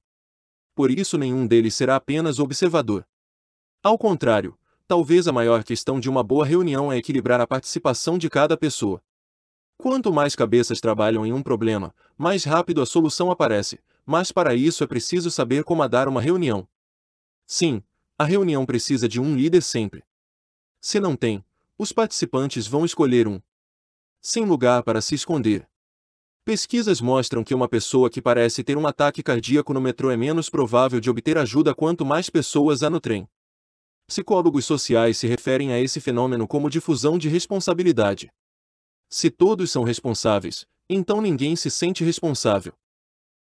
Por 0.74 0.90
isso 0.90 1.18
nenhum 1.18 1.46
deles 1.46 1.74
será 1.74 1.96
apenas 1.96 2.38
observador. 2.38 3.06
Ao 3.82 3.98
contrário, 3.98 4.58
talvez 4.88 5.28
a 5.28 5.32
maior 5.32 5.62
questão 5.62 6.00
de 6.00 6.08
uma 6.08 6.22
boa 6.22 6.46
reunião 6.46 6.90
é 6.90 6.96
equilibrar 6.96 7.42
a 7.42 7.46
participação 7.46 8.16
de 8.16 8.30
cada 8.30 8.56
pessoa. 8.56 9.02
Quanto 9.76 10.10
mais 10.10 10.34
cabeças 10.34 10.80
trabalham 10.80 11.26
em 11.26 11.32
um 11.34 11.42
problema, 11.42 11.94
mais 12.16 12.44
rápido 12.44 12.80
a 12.80 12.86
solução 12.86 13.30
aparece, 13.30 13.78
mas 14.06 14.32
para 14.32 14.54
isso 14.54 14.82
é 14.82 14.86
preciso 14.86 15.30
saber 15.30 15.62
comandar 15.62 16.08
uma 16.08 16.22
reunião. 16.22 16.66
Sim, 17.46 17.82
a 18.18 18.24
reunião 18.24 18.64
precisa 18.64 19.06
de 19.06 19.20
um 19.20 19.36
líder 19.36 19.60
sempre. 19.62 20.02
Se 20.80 20.98
não 20.98 21.14
tem, 21.14 21.44
os 21.76 21.92
participantes 21.92 22.66
vão 22.66 22.84
escolher 22.84 23.26
um. 23.26 23.40
Sem 24.20 24.44
lugar 24.44 24.82
para 24.84 25.00
se 25.00 25.14
esconder. 25.14 25.68
Pesquisas 26.44 27.00
mostram 27.00 27.42
que 27.42 27.54
uma 27.54 27.68
pessoa 27.68 28.08
que 28.08 28.22
parece 28.22 28.62
ter 28.62 28.76
um 28.76 28.86
ataque 28.86 29.22
cardíaco 29.22 29.74
no 29.74 29.80
metrô 29.80 30.10
é 30.10 30.16
menos 30.16 30.48
provável 30.48 31.00
de 31.00 31.10
obter 31.10 31.36
ajuda 31.36 31.74
quanto 31.74 32.04
mais 32.04 32.30
pessoas 32.30 32.82
há 32.82 32.90
no 32.90 33.00
trem. 33.00 33.28
Psicólogos 34.06 34.66
sociais 34.66 35.18
se 35.18 35.26
referem 35.26 35.72
a 35.72 35.80
esse 35.80 36.00
fenômeno 36.00 36.46
como 36.46 36.70
difusão 36.70 37.18
de 37.18 37.28
responsabilidade. 37.28 38.30
Se 39.08 39.30
todos 39.30 39.70
são 39.70 39.82
responsáveis, 39.82 40.66
então 40.88 41.20
ninguém 41.20 41.56
se 41.56 41.70
sente 41.70 42.04
responsável. 42.04 42.74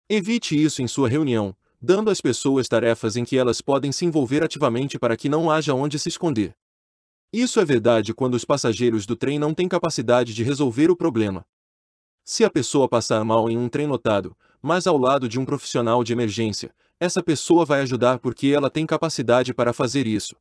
Evite 0.08 0.62
isso 0.62 0.82
em 0.82 0.88
sua 0.88 1.10
reunião, 1.10 1.56
dando 1.82 2.12
às 2.12 2.22
pessoas 2.22 2.68
tarefas 2.68 3.16
em 3.16 3.26
que 3.26 3.38
elas 3.38 3.62
podem 3.62 3.92
se 3.92 4.06
envolver 4.06 4.44
ativamente 4.44 5.00
para 5.00 5.18
que 5.18 5.28
não 5.28 5.50
haja 5.50 5.74
onde 5.74 5.98
se 5.98 6.10
esconder. 6.10 6.56
Isso 7.34 7.62
é 7.62 7.66
verdade 7.66 8.14
quando 8.14 8.34
os 8.34 8.44
passageiros 8.44 9.06
do 9.06 9.16
trem 9.16 9.40
não 9.40 9.54
têm 9.54 9.68
capacidade 9.68 10.34
de 10.34 10.44
resolver 10.44 10.92
o 10.92 10.98
problema. 10.98 11.46
Se 12.26 12.44
a 12.44 12.50
pessoa 12.50 12.90
passar 12.90 13.24
mal 13.24 13.50
em 13.50 13.58
um 13.58 13.70
trem 13.70 13.88
lotado, 13.88 14.36
mas 14.62 14.86
ao 14.86 14.98
lado 14.98 15.30
de 15.30 15.40
um 15.40 15.46
profissional 15.46 16.04
de 16.04 16.12
emergência, 16.12 16.76
essa 17.00 17.24
pessoa 17.24 17.66
vai 17.66 17.82
ajudar 17.82 18.20
porque 18.20 18.48
ela 18.48 18.70
tem 18.70 18.86
capacidade 18.86 19.54
para 19.54 19.72
fazer 19.72 20.06
isso. 20.06 20.36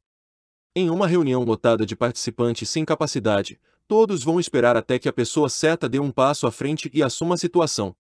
Em 0.74 0.90
uma 0.90 1.06
reunião 1.06 1.44
lotada 1.44 1.86
de 1.86 1.94
participantes 1.94 2.68
sem 2.68 2.84
capacidade, 2.84 3.58
todos 3.86 4.24
vão 4.24 4.40
esperar 4.40 4.76
até 4.76 4.98
que 4.98 5.08
a 5.08 5.12
pessoa 5.12 5.48
certa 5.48 5.88
dê 5.88 6.00
um 6.00 6.10
passo 6.10 6.44
à 6.46 6.50
frente 6.50 6.90
e 6.92 7.04
assuma 7.04 7.36
a 7.36 7.38
situação. 7.38 7.94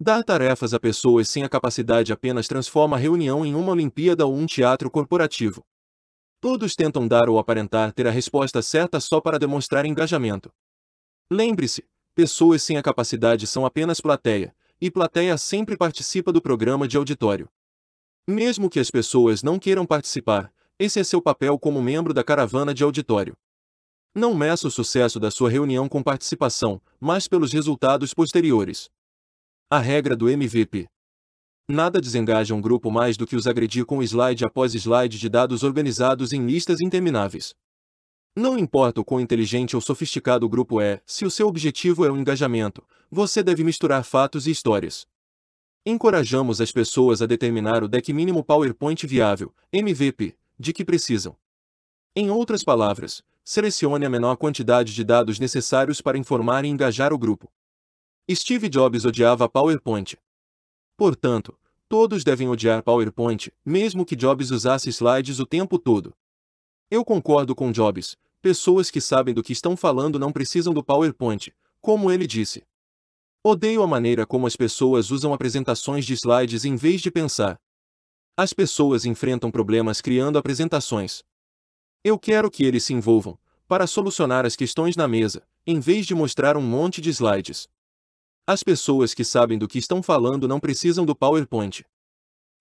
Dar 0.00 0.24
tarefas 0.24 0.72
a 0.72 0.80
pessoas 0.80 1.28
sem 1.28 1.42
a 1.44 1.48
capacidade 1.50 2.12
apenas 2.12 2.48
transforma 2.48 2.96
a 2.96 2.98
reunião 2.98 3.44
em 3.44 3.54
uma 3.54 3.72
Olimpíada 3.72 4.26
ou 4.26 4.34
um 4.34 4.46
teatro 4.46 4.90
corporativo. 4.90 5.64
Todos 6.40 6.74
tentam 6.74 7.08
dar 7.08 7.28
ou 7.28 7.38
aparentar 7.38 7.92
ter 7.92 8.06
a 8.06 8.10
resposta 8.10 8.60
certa 8.62 9.00
só 9.00 9.20
para 9.20 9.38
demonstrar 9.38 9.86
engajamento. 9.86 10.52
Lembre-se, 11.30 11.84
pessoas 12.14 12.62
sem 12.62 12.76
a 12.76 12.82
capacidade 12.82 13.46
são 13.46 13.66
apenas 13.66 14.00
plateia, 14.00 14.54
e 14.80 14.90
plateia 14.90 15.36
sempre 15.38 15.76
participa 15.76 16.32
do 16.32 16.40
programa 16.40 16.86
de 16.86 16.96
auditório. 16.96 17.48
Mesmo 18.28 18.68
que 18.68 18.80
as 18.80 18.90
pessoas 18.90 19.42
não 19.42 19.58
queiram 19.58 19.86
participar, 19.86 20.52
esse 20.78 21.00
é 21.00 21.04
seu 21.04 21.22
papel 21.22 21.58
como 21.58 21.80
membro 21.80 22.12
da 22.12 22.22
caravana 22.22 22.74
de 22.74 22.82
auditório. 22.84 23.36
Não 24.14 24.34
meça 24.34 24.68
o 24.68 24.70
sucesso 24.70 25.18
da 25.18 25.30
sua 25.30 25.50
reunião 25.50 25.88
com 25.88 26.02
participação, 26.02 26.80
mas 27.00 27.28
pelos 27.28 27.52
resultados 27.52 28.12
posteriores. 28.12 28.90
A 29.70 29.78
regra 29.78 30.16
do 30.16 30.28
MVP. 30.28 30.88
Nada 31.68 32.00
desengaja 32.00 32.54
um 32.54 32.60
grupo 32.60 32.92
mais 32.92 33.16
do 33.16 33.26
que 33.26 33.34
os 33.34 33.44
agredir 33.48 33.84
com 33.84 34.00
slide 34.00 34.44
após 34.44 34.72
slide 34.72 35.18
de 35.18 35.28
dados 35.28 35.64
organizados 35.64 36.32
em 36.32 36.46
listas 36.46 36.80
intermináveis. 36.80 37.54
Não 38.36 38.56
importa 38.56 39.00
o 39.00 39.04
quão 39.04 39.20
inteligente 39.20 39.74
ou 39.74 39.82
sofisticado 39.82 40.46
o 40.46 40.48
grupo 40.48 40.80
é, 40.80 41.02
se 41.04 41.24
o 41.24 41.30
seu 41.30 41.48
objetivo 41.48 42.04
é 42.04 42.10
o 42.10 42.16
engajamento, 42.16 42.86
você 43.10 43.42
deve 43.42 43.64
misturar 43.64 44.04
fatos 44.04 44.46
e 44.46 44.52
histórias. 44.52 45.08
Encorajamos 45.84 46.60
as 46.60 46.70
pessoas 46.70 47.20
a 47.20 47.26
determinar 47.26 47.82
o 47.82 47.88
deck 47.88 48.12
mínimo 48.12 48.44
PowerPoint 48.44 49.04
viável, 49.04 49.52
MVP, 49.72 50.36
de 50.56 50.72
que 50.72 50.84
precisam. 50.84 51.36
Em 52.14 52.30
outras 52.30 52.62
palavras, 52.62 53.24
selecione 53.42 54.06
a 54.06 54.10
menor 54.10 54.36
quantidade 54.36 54.94
de 54.94 55.02
dados 55.02 55.40
necessários 55.40 56.00
para 56.00 56.16
informar 56.16 56.64
e 56.64 56.68
engajar 56.68 57.12
o 57.12 57.18
grupo. 57.18 57.50
Steve 58.30 58.68
Jobs 58.68 59.04
odiava 59.04 59.48
PowerPoint. 59.48 60.16
Portanto, 60.96 61.58
todos 61.88 62.24
devem 62.24 62.48
odiar 62.48 62.82
PowerPoint, 62.82 63.52
mesmo 63.64 64.04
que 64.04 64.16
Jobs 64.16 64.50
usasse 64.50 64.88
slides 64.88 65.38
o 65.38 65.46
tempo 65.46 65.78
todo. 65.78 66.14
Eu 66.90 67.04
concordo 67.04 67.54
com 67.54 67.72
Jobs, 67.72 68.16
pessoas 68.40 68.90
que 68.90 69.00
sabem 69.00 69.34
do 69.34 69.42
que 69.42 69.52
estão 69.52 69.76
falando 69.76 70.18
não 70.18 70.32
precisam 70.32 70.72
do 70.72 70.82
PowerPoint, 70.82 71.52
como 71.80 72.10
ele 72.10 72.26
disse. 72.26 72.64
Odeio 73.42 73.82
a 73.82 73.86
maneira 73.86 74.26
como 74.26 74.46
as 74.46 74.56
pessoas 74.56 75.10
usam 75.10 75.32
apresentações 75.32 76.04
de 76.04 76.14
slides 76.14 76.64
em 76.64 76.76
vez 76.76 77.00
de 77.00 77.10
pensar. 77.10 77.60
As 78.36 78.52
pessoas 78.52 79.04
enfrentam 79.04 79.50
problemas 79.50 80.00
criando 80.00 80.38
apresentações. 80.38 81.22
Eu 82.02 82.18
quero 82.18 82.50
que 82.50 82.64
eles 82.64 82.84
se 82.84 82.92
envolvam, 82.92 83.38
para 83.68 83.86
solucionar 83.86 84.46
as 84.46 84.56
questões 84.56 84.96
na 84.96 85.08
mesa, 85.08 85.42
em 85.66 85.78
vez 85.80 86.06
de 86.06 86.14
mostrar 86.14 86.56
um 86.56 86.62
monte 86.62 87.00
de 87.00 87.10
slides. 87.10 87.68
As 88.48 88.62
pessoas 88.62 89.12
que 89.12 89.24
sabem 89.24 89.58
do 89.58 89.66
que 89.66 89.76
estão 89.76 90.00
falando 90.00 90.46
não 90.46 90.60
precisam 90.60 91.04
do 91.04 91.16
PowerPoint. 91.16 91.84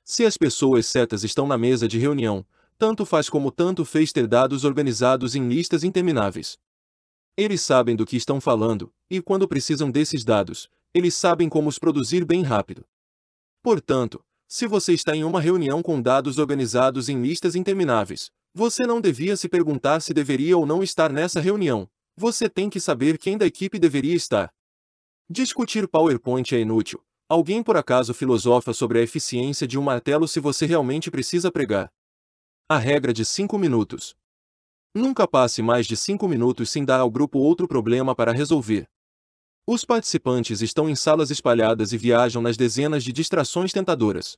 Se 0.03 0.25
as 0.25 0.35
pessoas 0.35 0.87
certas 0.87 1.23
estão 1.23 1.45
na 1.45 1.59
mesa 1.59 1.87
de 1.87 1.99
reunião, 1.99 2.43
tanto 2.75 3.05
faz 3.05 3.29
como 3.29 3.51
tanto 3.51 3.85
fez 3.85 4.11
ter 4.11 4.25
dados 4.25 4.63
organizados 4.63 5.35
em 5.35 5.47
listas 5.47 5.83
intermináveis. 5.83 6.57
Eles 7.37 7.61
sabem 7.61 7.95
do 7.95 8.03
que 8.03 8.17
estão 8.17 8.41
falando, 8.41 8.91
e 9.11 9.21
quando 9.21 9.47
precisam 9.47 9.91
desses 9.91 10.23
dados, 10.23 10.67
eles 10.91 11.13
sabem 11.13 11.47
como 11.47 11.69
os 11.69 11.77
produzir 11.77 12.25
bem 12.25 12.41
rápido. 12.41 12.83
Portanto, 13.61 14.25
se 14.47 14.65
você 14.65 14.91
está 14.91 15.15
em 15.15 15.23
uma 15.23 15.39
reunião 15.39 15.83
com 15.83 16.01
dados 16.01 16.39
organizados 16.39 17.09
em 17.09 17.21
listas 17.21 17.55
intermináveis, 17.55 18.31
você 18.55 18.87
não 18.87 18.99
devia 18.99 19.37
se 19.37 19.47
perguntar 19.47 19.99
se 20.01 20.15
deveria 20.15 20.57
ou 20.57 20.65
não 20.65 20.81
estar 20.81 21.11
nessa 21.11 21.39
reunião. 21.39 21.87
Você 22.17 22.49
tem 22.49 22.71
que 22.71 22.79
saber 22.79 23.19
quem 23.19 23.37
da 23.37 23.45
equipe 23.45 23.77
deveria 23.77 24.15
estar. 24.15 24.51
Discutir 25.27 25.87
PowerPoint 25.87 26.53
é 26.53 26.59
inútil. 26.59 27.03
Alguém 27.27 27.63
por 27.63 27.75
acaso 27.75 28.13
filosofa 28.13 28.73
sobre 28.73 28.99
a 28.99 29.01
eficiência 29.01 29.67
de 29.67 29.75
um 29.75 29.81
martelo 29.81 30.27
se 30.27 30.39
você 30.39 30.67
realmente 30.67 31.09
precisa 31.09 31.51
pregar? 31.51 31.91
A 32.69 32.77
regra 32.77 33.11
de 33.11 33.25
5 33.25 33.57
minutos. 33.57 34.15
Nunca 34.93 35.27
passe 35.27 35.63
mais 35.63 35.87
de 35.87 35.97
5 35.97 36.27
minutos 36.27 36.69
sem 36.69 36.85
dar 36.85 36.99
ao 36.99 37.09
grupo 37.09 37.39
outro 37.39 37.67
problema 37.67 38.13
para 38.13 38.31
resolver. 38.31 38.87
Os 39.65 39.83
participantes 39.83 40.61
estão 40.61 40.87
em 40.87 40.95
salas 40.95 41.31
espalhadas 41.31 41.91
e 41.91 41.97
viajam 41.97 42.39
nas 42.39 42.55
dezenas 42.55 43.03
de 43.03 43.11
distrações 43.11 43.73
tentadoras. 43.73 44.37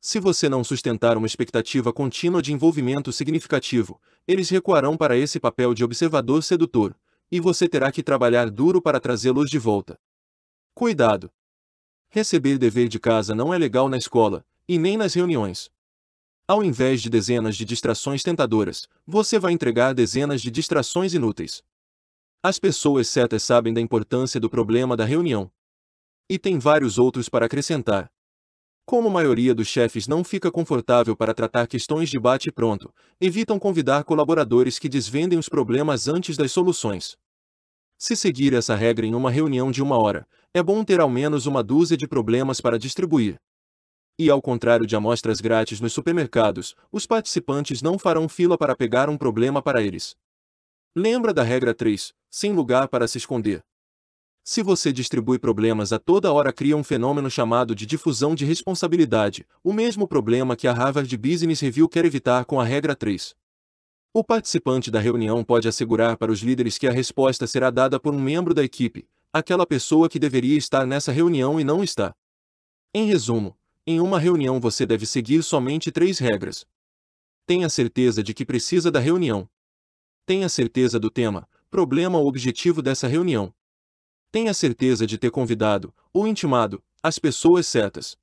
Se 0.00 0.18
você 0.18 0.48
não 0.48 0.64
sustentar 0.64 1.16
uma 1.16 1.26
expectativa 1.28 1.92
contínua 1.92 2.42
de 2.42 2.52
envolvimento 2.52 3.12
significativo, 3.12 4.00
eles 4.26 4.50
recuarão 4.50 4.96
para 4.96 5.16
esse 5.16 5.38
papel 5.38 5.72
de 5.72 5.84
observador 5.84 6.42
sedutor, 6.42 6.96
e 7.30 7.40
você 7.40 7.68
terá 7.68 7.92
que 7.92 8.02
trabalhar 8.02 8.50
duro 8.50 8.82
para 8.82 9.00
trazê-los 9.00 9.48
de 9.48 9.58
volta. 9.58 9.98
Cuidado! 10.74 11.30
Receber 12.08 12.58
dever 12.58 12.88
de 12.88 12.98
casa 12.98 13.34
não 13.34 13.54
é 13.54 13.58
legal 13.58 13.88
na 13.88 13.96
escola, 13.96 14.44
e 14.66 14.78
nem 14.78 14.96
nas 14.96 15.14
reuniões. 15.14 15.70
Ao 16.46 16.64
invés 16.64 17.00
de 17.00 17.08
dezenas 17.08 17.56
de 17.56 17.64
distrações 17.64 18.24
tentadoras, 18.24 18.88
você 19.06 19.38
vai 19.38 19.52
entregar 19.52 19.94
dezenas 19.94 20.42
de 20.42 20.50
distrações 20.50 21.14
inúteis. 21.14 21.62
As 22.42 22.58
pessoas 22.58 23.08
certas 23.08 23.42
sabem 23.42 23.72
da 23.72 23.80
importância 23.80 24.40
do 24.40 24.50
problema 24.50 24.96
da 24.96 25.04
reunião. 25.04 25.52
E 26.28 26.38
tem 26.38 26.58
vários 26.58 26.98
outros 26.98 27.28
para 27.28 27.46
acrescentar. 27.46 28.10
Como 28.90 29.06
a 29.06 29.12
maioria 29.12 29.54
dos 29.54 29.68
chefes 29.68 30.08
não 30.08 30.24
fica 30.24 30.50
confortável 30.50 31.14
para 31.14 31.32
tratar 31.32 31.68
questões 31.68 32.10
de 32.10 32.18
bate-pronto, 32.18 32.92
evitam 33.20 33.56
convidar 33.56 34.02
colaboradores 34.02 34.80
que 34.80 34.88
desvendem 34.88 35.38
os 35.38 35.48
problemas 35.48 36.08
antes 36.08 36.36
das 36.36 36.50
soluções. 36.50 37.16
Se 37.96 38.16
seguir 38.16 38.52
essa 38.52 38.74
regra 38.74 39.06
em 39.06 39.14
uma 39.14 39.30
reunião 39.30 39.70
de 39.70 39.80
uma 39.80 39.96
hora, 39.96 40.26
é 40.52 40.60
bom 40.60 40.82
ter 40.82 40.98
ao 40.98 41.08
menos 41.08 41.46
uma 41.46 41.62
dúzia 41.62 41.96
de 41.96 42.08
problemas 42.08 42.60
para 42.60 42.80
distribuir. 42.80 43.36
E 44.18 44.28
ao 44.28 44.42
contrário 44.42 44.88
de 44.88 44.96
amostras 44.96 45.40
grátis 45.40 45.80
nos 45.80 45.92
supermercados, 45.92 46.74
os 46.90 47.06
participantes 47.06 47.82
não 47.82 47.96
farão 47.96 48.28
fila 48.28 48.58
para 48.58 48.74
pegar 48.74 49.08
um 49.08 49.16
problema 49.16 49.62
para 49.62 49.80
eles. 49.80 50.16
Lembra 50.96 51.32
da 51.32 51.44
regra 51.44 51.72
3, 51.72 52.12
sem 52.28 52.52
lugar 52.52 52.88
para 52.88 53.06
se 53.06 53.18
esconder. 53.18 53.62
Se 54.42 54.62
você 54.62 54.92
distribui 54.92 55.38
problemas 55.38 55.92
a 55.92 55.98
toda 55.98 56.32
hora 56.32 56.52
cria 56.52 56.76
um 56.76 56.82
fenômeno 56.82 57.30
chamado 57.30 57.74
de 57.74 57.84
difusão 57.84 58.34
de 58.34 58.44
responsabilidade, 58.44 59.46
o 59.62 59.72
mesmo 59.72 60.08
problema 60.08 60.56
que 60.56 60.66
a 60.66 60.72
Harvard 60.72 61.14
Business 61.16 61.60
Review 61.60 61.88
quer 61.88 62.04
evitar 62.04 62.44
com 62.44 62.58
a 62.58 62.64
regra 62.64 62.96
3. 62.96 63.34
O 64.12 64.24
participante 64.24 64.90
da 64.90 64.98
reunião 64.98 65.44
pode 65.44 65.68
assegurar 65.68 66.16
para 66.16 66.32
os 66.32 66.40
líderes 66.40 66.78
que 66.78 66.88
a 66.88 66.92
resposta 66.92 67.46
será 67.46 67.70
dada 67.70 68.00
por 68.00 68.12
um 68.14 68.20
membro 68.20 68.52
da 68.52 68.64
equipe, 68.64 69.06
aquela 69.32 69.66
pessoa 69.66 70.08
que 70.08 70.18
deveria 70.18 70.58
estar 70.58 70.84
nessa 70.84 71.12
reunião 71.12 71.60
e 71.60 71.64
não 71.64 71.84
está. 71.84 72.14
Em 72.92 73.06
resumo, 73.06 73.56
em 73.86 74.00
uma 74.00 74.18
reunião 74.18 74.58
você 74.58 74.84
deve 74.84 75.06
seguir 75.06 75.44
somente 75.44 75.92
três 75.92 76.18
regras. 76.18 76.66
Tenha 77.46 77.68
certeza 77.68 78.22
de 78.22 78.34
que 78.34 78.44
precisa 78.44 78.90
da 78.90 78.98
reunião. 78.98 79.48
Tenha 80.26 80.48
certeza 80.48 80.98
do 80.98 81.10
tema, 81.10 81.48
problema 81.70 82.18
ou 82.18 82.26
objetivo 82.26 82.82
dessa 82.82 83.06
reunião. 83.06 83.54
Tenha 84.32 84.54
certeza 84.54 85.06
de 85.06 85.18
ter 85.18 85.30
convidado, 85.30 85.92
ou 86.12 86.26
intimado, 86.26 86.82
as 87.02 87.18
pessoas 87.18 87.66
certas. 87.66 88.16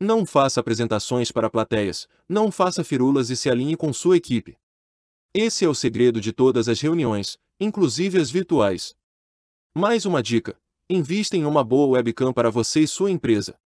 Não 0.00 0.24
faça 0.24 0.60
apresentações 0.60 1.30
para 1.30 1.50
plateias, 1.50 2.08
não 2.28 2.50
faça 2.50 2.82
firulas 2.82 3.28
e 3.30 3.36
se 3.36 3.50
alinhe 3.50 3.76
com 3.76 3.92
sua 3.92 4.16
equipe. 4.16 4.58
Esse 5.34 5.64
é 5.64 5.68
o 5.68 5.74
segredo 5.74 6.20
de 6.20 6.32
todas 6.32 6.68
as 6.68 6.80
reuniões, 6.80 7.38
inclusive 7.60 8.18
as 8.18 8.30
virtuais. 8.30 8.94
Mais 9.76 10.06
uma 10.06 10.22
dica: 10.22 10.58
invista 10.88 11.36
em 11.36 11.44
uma 11.44 11.62
boa 11.62 11.96
webcam 11.96 12.32
para 12.32 12.50
você 12.50 12.80
e 12.80 12.88
sua 12.88 13.10
empresa. 13.10 13.58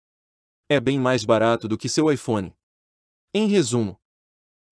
É 0.67 0.79
bem 0.79 0.99
mais 0.99 1.23
barato 1.23 1.67
do 1.67 1.77
que 1.77 1.89
seu 1.89 2.11
iPhone. 2.11 2.53
Em 3.33 3.47
resumo, 3.47 3.99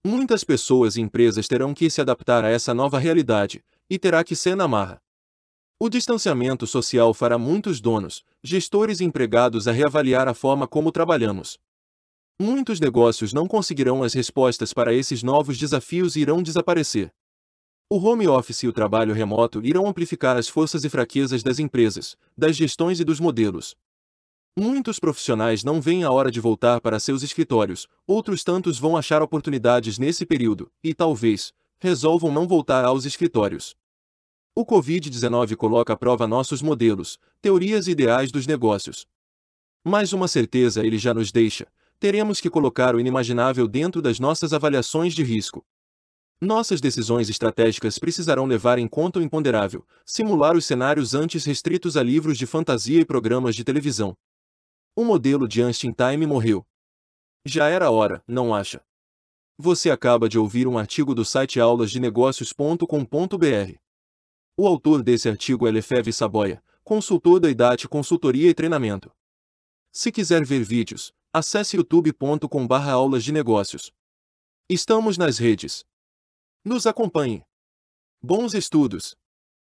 muitas 0.04 0.44
pessoas 0.44 0.96
e 0.96 1.02
empresas 1.02 1.48
terão 1.48 1.74
que 1.74 1.90
se 1.90 2.02
adaptar 2.02 2.44
a 2.44 2.50
essa 2.50 2.74
nova 2.74 2.98
realidade, 2.98 3.64
e 3.88 4.00
terá 4.00 4.24
que 4.24 4.36
ser 4.36 4.56
na 4.56 4.68
marra. 4.68 5.02
O 5.80 5.90
distanciamento 5.90 6.66
social 6.66 7.14
fará 7.14 7.38
muitos 7.38 7.80
donos, 7.80 8.24
gestores 8.44 9.00
e 9.00 9.04
empregados 9.04 9.68
a 9.68 9.72
reavaliar 9.72 10.28
a 10.28 10.34
forma 10.34 10.68
como 10.68 10.92
trabalhamos. 10.92 11.60
Muitos 12.42 12.80
negócios 12.80 13.32
não 13.32 13.48
conseguirão 13.48 14.02
as 14.02 14.16
respostas 14.16 14.74
para 14.74 14.92
esses 14.92 15.22
novos 15.22 15.56
desafios 15.56 16.16
e 16.16 16.22
irão 16.22 16.42
desaparecer. 16.42 17.14
O 17.92 17.98
home 18.00 18.28
office 18.28 18.64
e 18.64 18.68
o 18.68 18.74
trabalho 18.74 19.14
remoto 19.14 19.64
irão 19.64 19.86
amplificar 19.86 20.36
as 20.36 20.50
forças 20.50 20.84
e 20.84 20.90
fraquezas 20.90 21.44
das 21.44 21.60
empresas, 21.60 22.18
das 22.36 22.56
gestões 22.56 23.00
e 23.00 23.04
dos 23.04 23.20
modelos. 23.20 23.76
Muitos 24.58 25.00
profissionais 25.00 25.64
não 25.64 25.80
veem 25.80 26.04
a 26.04 26.10
hora 26.10 26.32
de 26.32 26.40
voltar 26.40 26.82
para 26.82 27.00
seus 27.00 27.22
escritórios, 27.22 27.88
outros 28.08 28.44
tantos 28.44 28.80
vão 28.80 28.98
achar 28.98 29.22
oportunidades 29.22 30.00
nesse 30.00 30.26
período, 30.26 30.72
e 30.84 30.96
talvez, 30.96 31.54
resolvam 31.80 32.32
não 32.32 32.48
voltar 32.48 32.84
aos 32.84 33.06
escritórios. 33.06 33.76
O 34.60 34.66
Covid-19 34.66 35.56
coloca 35.56 35.94
à 35.94 35.96
prova 35.96 36.26
nossos 36.26 36.64
modelos, 36.64 37.20
teorias 37.40 37.86
e 37.86 37.92
ideais 37.92 38.32
dos 38.32 38.48
negócios. 38.48 39.06
Mais 39.86 40.14
uma 40.14 40.28
certeza 40.28 40.84
ele 40.84 40.98
já 40.98 41.14
nos 41.14 41.32
deixa: 41.32 41.68
teremos 42.00 42.42
que 42.42 42.50
colocar 42.50 42.96
o 42.96 43.00
inimaginável 43.00 43.68
dentro 43.68 44.02
das 44.02 44.20
nossas 44.20 44.54
avaliações 44.54 45.14
de 45.14 45.22
risco. 45.22 45.64
Nossas 46.42 46.82
decisões 46.82 47.30
estratégicas 47.30 48.00
precisarão 48.00 48.48
levar 48.48 48.80
em 48.80 48.88
conta 48.88 49.20
o 49.20 49.22
imponderável, 49.22 49.86
simular 50.04 50.58
os 50.58 50.66
cenários 50.66 51.14
antes 51.14 51.46
restritos 51.46 51.96
a 51.96 52.02
livros 52.02 52.36
de 52.36 52.48
fantasia 52.48 53.00
e 53.00 53.06
programas 53.06 53.56
de 53.56 53.64
televisão. 53.64 54.18
O 54.96 55.06
modelo 55.06 55.48
de 55.48 55.62
Einstein 55.62 56.26
morreu. 56.26 56.66
Já 57.46 57.68
era 57.68 57.92
hora, 57.92 58.24
não 58.28 58.56
acha? 58.56 58.84
Você 59.56 59.92
acaba 59.92 60.28
de 60.28 60.40
ouvir 60.40 60.68
um 60.68 60.80
artigo 60.80 61.14
do 61.14 61.24
site 61.24 61.60
aulasdenegócios.com.br. 61.60 63.87
O 64.60 64.66
autor 64.66 65.04
desse 65.04 65.30
artigo 65.30 65.68
é 65.68 65.72
Lefebvre 65.72 66.12
Saboia, 66.12 66.64
consultor 66.84 67.40
da 67.40 67.48
IDAT 67.48 67.88
Consultoria 67.88 68.50
e 68.50 68.56
Treinamento. 68.56 69.12
Se 69.92 70.12
quiser 70.12 70.44
ver 70.44 70.64
vídeos, 70.64 71.14
acesse 71.32 71.78
youtube.com/barra 71.78 72.92
aulas 72.92 73.24
de 73.24 73.32
negócios. 73.32 73.92
Estamos 74.68 75.16
nas 75.16 75.38
redes. 75.38 75.86
Nos 76.66 76.88
acompanhe. 76.88 77.46
Bons 78.20 78.56
estudos! 78.56 79.16